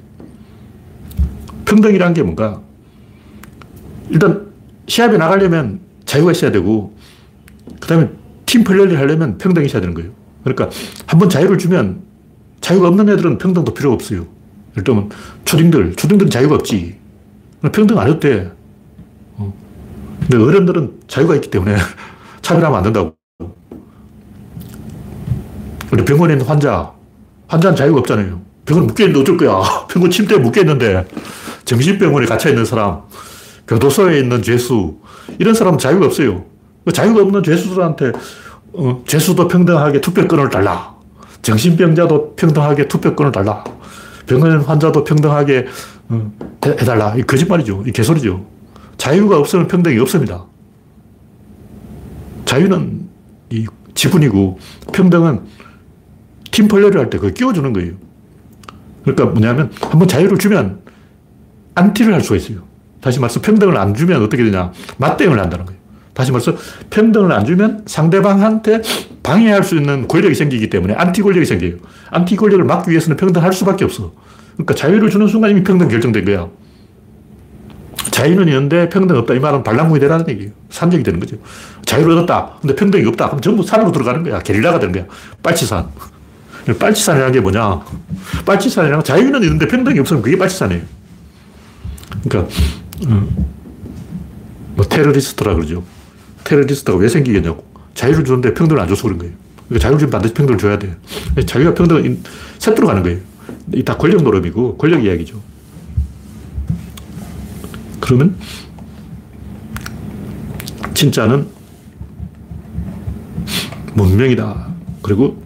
[1.66, 2.60] 평등이라는 게 뭔가?
[4.10, 4.48] 일단
[4.88, 6.96] 시합에 나가려면 자유가 있어야 되고,
[7.80, 8.08] 그 다음에
[8.46, 10.10] 팀 플레이를 하려면 평등이 있어야 되는 거예요.
[10.44, 10.70] 그러니까
[11.06, 12.02] 한 번 자유를 주면
[12.60, 14.26] 자유가 없는 애들은 평등도 필요 없어요.
[14.72, 15.10] 예를 들면
[15.44, 16.96] 초딩들, 초딩들은 자유가 없지.
[17.72, 18.50] 평등 안 해도 돼.
[19.36, 19.52] 어.
[20.20, 21.76] 근데 어른들은 자유가 있기 때문에
[22.42, 23.14] 차별하면 안 된다고.
[25.92, 26.92] 우리 병원에 있는 환자,
[27.48, 28.40] 환자는 자유가 없잖아요.
[28.64, 29.62] 병원 묶여있는데 어쩔 거야.
[29.88, 31.06] 병원 침대에 묶여있는데
[31.64, 33.02] 정신병원에 갇혀있는 사람,
[33.66, 34.96] 교도소에 있는 죄수,
[35.38, 36.44] 이런 사람은 자유가 없어요.
[36.86, 38.12] 그 자유가 없는 죄수들한테
[38.74, 40.94] 어, 죄수도 평등하게 투표권을 달라.
[41.42, 43.64] 정신병자도 평등하게 투표권을 달라.
[44.26, 45.66] 병원 환자도 평등하게
[46.10, 46.32] 어,
[46.64, 47.14] 해 달라.
[47.16, 47.82] 이 거짓말이죠.
[47.88, 48.46] 이 개소리죠.
[48.98, 50.44] 자유가 없으면 평등이 없습니다.
[52.44, 53.08] 자유는
[53.50, 54.58] 이 지분이고
[54.92, 55.40] 평등은
[56.52, 57.94] 팀 플레이를 할 때 그걸 끼워주는 거예요.
[59.02, 60.82] 그러니까 뭐냐면 한번 자유를 주면
[61.74, 62.58] 안티를 할 수가 있어요.
[63.00, 64.70] 다시 말해서 평등을 안 주면 어떻게 되냐.
[64.98, 65.80] 맞대응을 한다는 거예요.
[66.16, 66.54] 다시 말해서
[66.88, 68.80] 평등을 안 주면 상대방한테
[69.22, 71.74] 방해할 수 있는 권력이 생기기 때문에 안티 권력이 생겨요.
[72.10, 74.14] 안티 권력을 막기 위해서는 평등할 수밖에 없어.
[74.54, 76.48] 그러니까 자유를 주는 순간 이미 평등 결정된 거야.
[78.12, 79.34] 자유는 있는데 평등 없다.
[79.34, 80.52] 이 말은 반란군이 되라는 얘기예요.
[80.70, 81.36] 산적이 되는 거죠.
[81.84, 82.52] 자유를 얻었다.
[82.62, 83.26] 근데 평등이 없다.
[83.26, 84.38] 그럼 전부 산으로 들어가는 거야.
[84.40, 85.04] 게릴라가 되는 거야.
[85.42, 85.86] 빨치산.
[86.78, 87.82] 빨치산이라는 게 뭐냐.
[88.46, 90.82] 빨치산이라는 자유는 있는데 평등이 없으면 그게 빨치산이에요.
[92.26, 92.54] 그러니까,
[93.06, 93.28] 음,
[94.76, 95.84] 뭐 테러리스트라 그러죠.
[96.46, 97.64] 테러리스트가 왜 생기겠냐고.
[97.94, 99.34] 자유를 주는데 평등을 안 줘서 그런 거예요.
[99.68, 100.94] 그러니까 자유를 주면 반드시 평등을 줘야 돼요.
[101.46, 102.22] 자유와 평등은
[102.58, 103.18] 세트로 가는 거예요.
[103.74, 105.40] 이 다 권력 노름이고 권력 이야기죠.
[108.00, 108.36] 그러면
[110.94, 111.48] 진짜는
[113.94, 114.68] 문명이다.
[115.02, 115.42] 그리고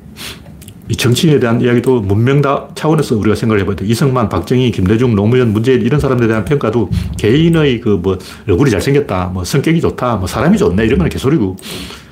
[0.90, 3.86] 이 정치인에 대한 이야기도 문명다 차원에서 우리가 생각을 해봐야 돼.
[3.86, 8.18] 이승만, 박정희, 김대중, 노무현, 문재인 이런 사람들에 대한 평가도 개인의 그 뭐
[8.48, 11.56] 얼굴이 잘생겼다, 뭐 성격이 좋다, 뭐 사람이 좋네 이런 건 개소리고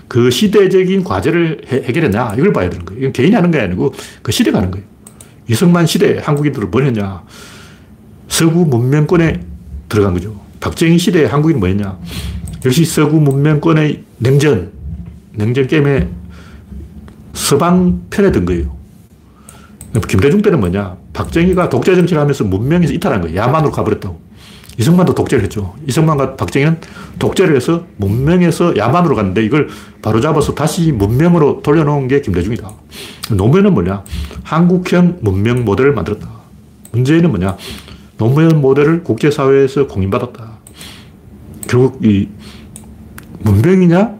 [0.06, 3.00] 그 시대적인 과제를 해, 결했냐 이걸 봐야 되는 거예요.
[3.00, 4.86] 이건 개인이 하는 게 아니고 그 시대가 하는 거예요.
[5.48, 7.22] 이승만 시대 한국인들은 뭘 했냐.
[8.28, 9.40] 서구 문명권에
[9.88, 10.38] 들어간 거죠.
[10.60, 11.98] 박정희 시대 한국인은 뭐 했냐.
[12.64, 14.70] 역시 서구 문명권의 냉전,
[15.32, 16.08] 냉전 게임에
[17.38, 18.76] 서방 편에 든 거예요.
[20.08, 20.96] 김대중 때는 뭐냐.
[21.12, 23.36] 박정희가 독재 정치를 하면서 문명에서 이탈한 거예요.
[23.36, 24.20] 야만으로 가버렸다고.
[24.76, 25.74] 이승만도 독재를 했죠.
[25.86, 26.78] 이승만과 박정희는
[27.18, 29.68] 독재를 해서 문명에서 야만으로 갔는데 이걸
[30.02, 32.70] 바로잡아서 다시 문명으로 돌려놓은 게 김대중이다.
[33.32, 34.04] 노무현은 뭐냐?
[34.42, 36.28] 한국형 문명 모델을 만들었다.
[36.92, 37.56] 문재인은 뭐냐?
[38.18, 40.58] 노무현 모델을 국제사회에서 공인받았다.
[41.68, 42.28] 결국 이
[43.40, 44.16] 문명이냐?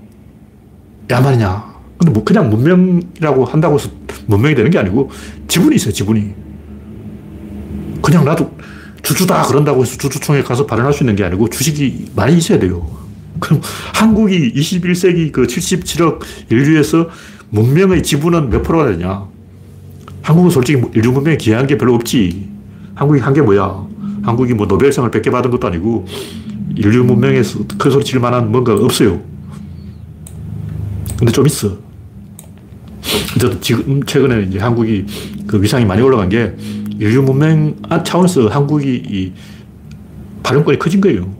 [1.11, 1.68] 야만이냐?
[1.99, 3.91] 근데 뭐 그냥 문명이라고 한다고 해서
[4.27, 5.11] 문명이 되는 게 아니고
[5.49, 6.33] 지분이 있어요, 지분이.
[8.01, 8.57] 그냥 나도
[9.03, 12.89] 주주다 그런다고 해서 주주총회 가서 발언할 수 있는 게 아니고 주식이 많이 있어야 돼요.
[13.41, 13.61] 그럼
[13.95, 16.21] 한국이 21세기 그 77억
[16.51, 17.09] 인류에서
[17.51, 19.27] 문명의 지분은 몇 프로가 되냐?
[20.23, 22.49] 한국은 솔직히 인류 문명에 기여한 게 별로 없지.
[22.95, 23.87] 한국이 한 게 뭐야?
[24.23, 26.07] 한국이 뭐 노벨상을 100개 받은 것도 아니고
[26.77, 29.21] 인류 문명에서 큰 소리 칠 만한 뭔가가 없어요.
[31.19, 31.88] 근데 좀 있어.
[33.37, 35.07] 어쨌든 지금 최근에 이제 한국이
[35.47, 36.55] 그 위상이 많이 올라간 게
[36.99, 39.33] 인류 문명 차원에서 한국이 이
[40.43, 41.33] 발언권이 커진 거예요.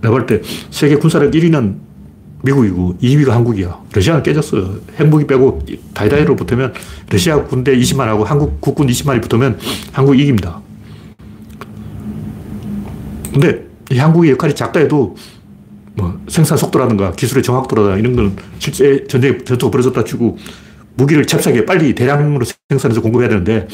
[0.00, 1.76] 내가 볼 때 세계 군사력 1위는
[2.42, 3.78] 미국이고 2위가 한국이야.
[3.92, 4.76] 러시아는 깨졌어.
[4.98, 5.62] 핵무기 빼고
[5.92, 6.72] 다이다이로 붙으면
[7.10, 9.58] 러시아 군대 20만하고 한국 국군 20만이 붙으면
[9.92, 10.60] 한국 이깁니다.
[13.32, 15.14] 근데 이 한국의 역할이 작다 해도
[15.94, 20.38] 뭐 생산 속도라든가 기술의 정확도라든가 이런 건 실제 전쟁에 전투가 벌어졌다 치고
[20.94, 23.68] 무기를 잽싸게 빨리 대량으로 생산해서 공급해야 되는데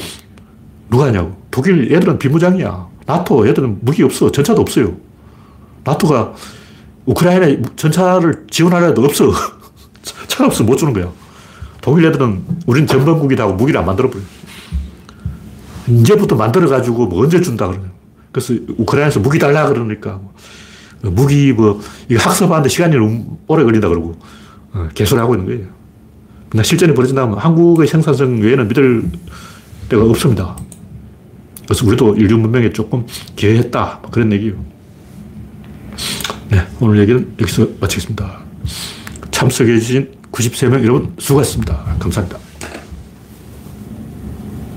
[0.90, 1.36] 누가 하냐고.
[1.50, 2.88] 독일 얘들은 비무장이야.
[3.06, 4.30] 나토 얘들은 무기 없어.
[4.30, 4.94] 전차도 없어요.
[5.84, 6.34] 나토가
[7.06, 9.32] 우크라이나에 전차를 지원하려 해도 없어.
[10.28, 10.64] 차가 없어.
[10.64, 11.10] 못 주는 거야.
[11.80, 14.22] 독일 애들은 우린 전범국이다 하고 무기를 안 만들어버려.
[15.88, 17.90] 이제부터 만들어가지고 뭐 언제 준다 그러냐.
[18.32, 20.20] 그래서 우크라이나에서 무기 달라 그러니까
[21.02, 22.96] 뭐 무기 뭐 이거 학습하는데 시간이
[23.46, 24.16] 오래 걸린다 그러고
[24.72, 25.75] 어, 개소리 하고 있는 거예요.
[26.56, 29.04] 근데 실전이 벌어진다면 한국의 생산성 외에는 믿을
[29.90, 30.56] 데가 없습니다.
[31.66, 33.04] 그래서 우리도 인류 문명에 조금
[33.36, 33.98] 기여했다.
[34.00, 34.54] 뭐 그런 얘기예요.
[36.48, 38.40] 네, 오늘 얘기는 여기서 마치겠습니다.
[39.32, 41.96] 참석해주신 93명 여러분 수고하셨습니다.
[41.98, 42.45] 감사합니다.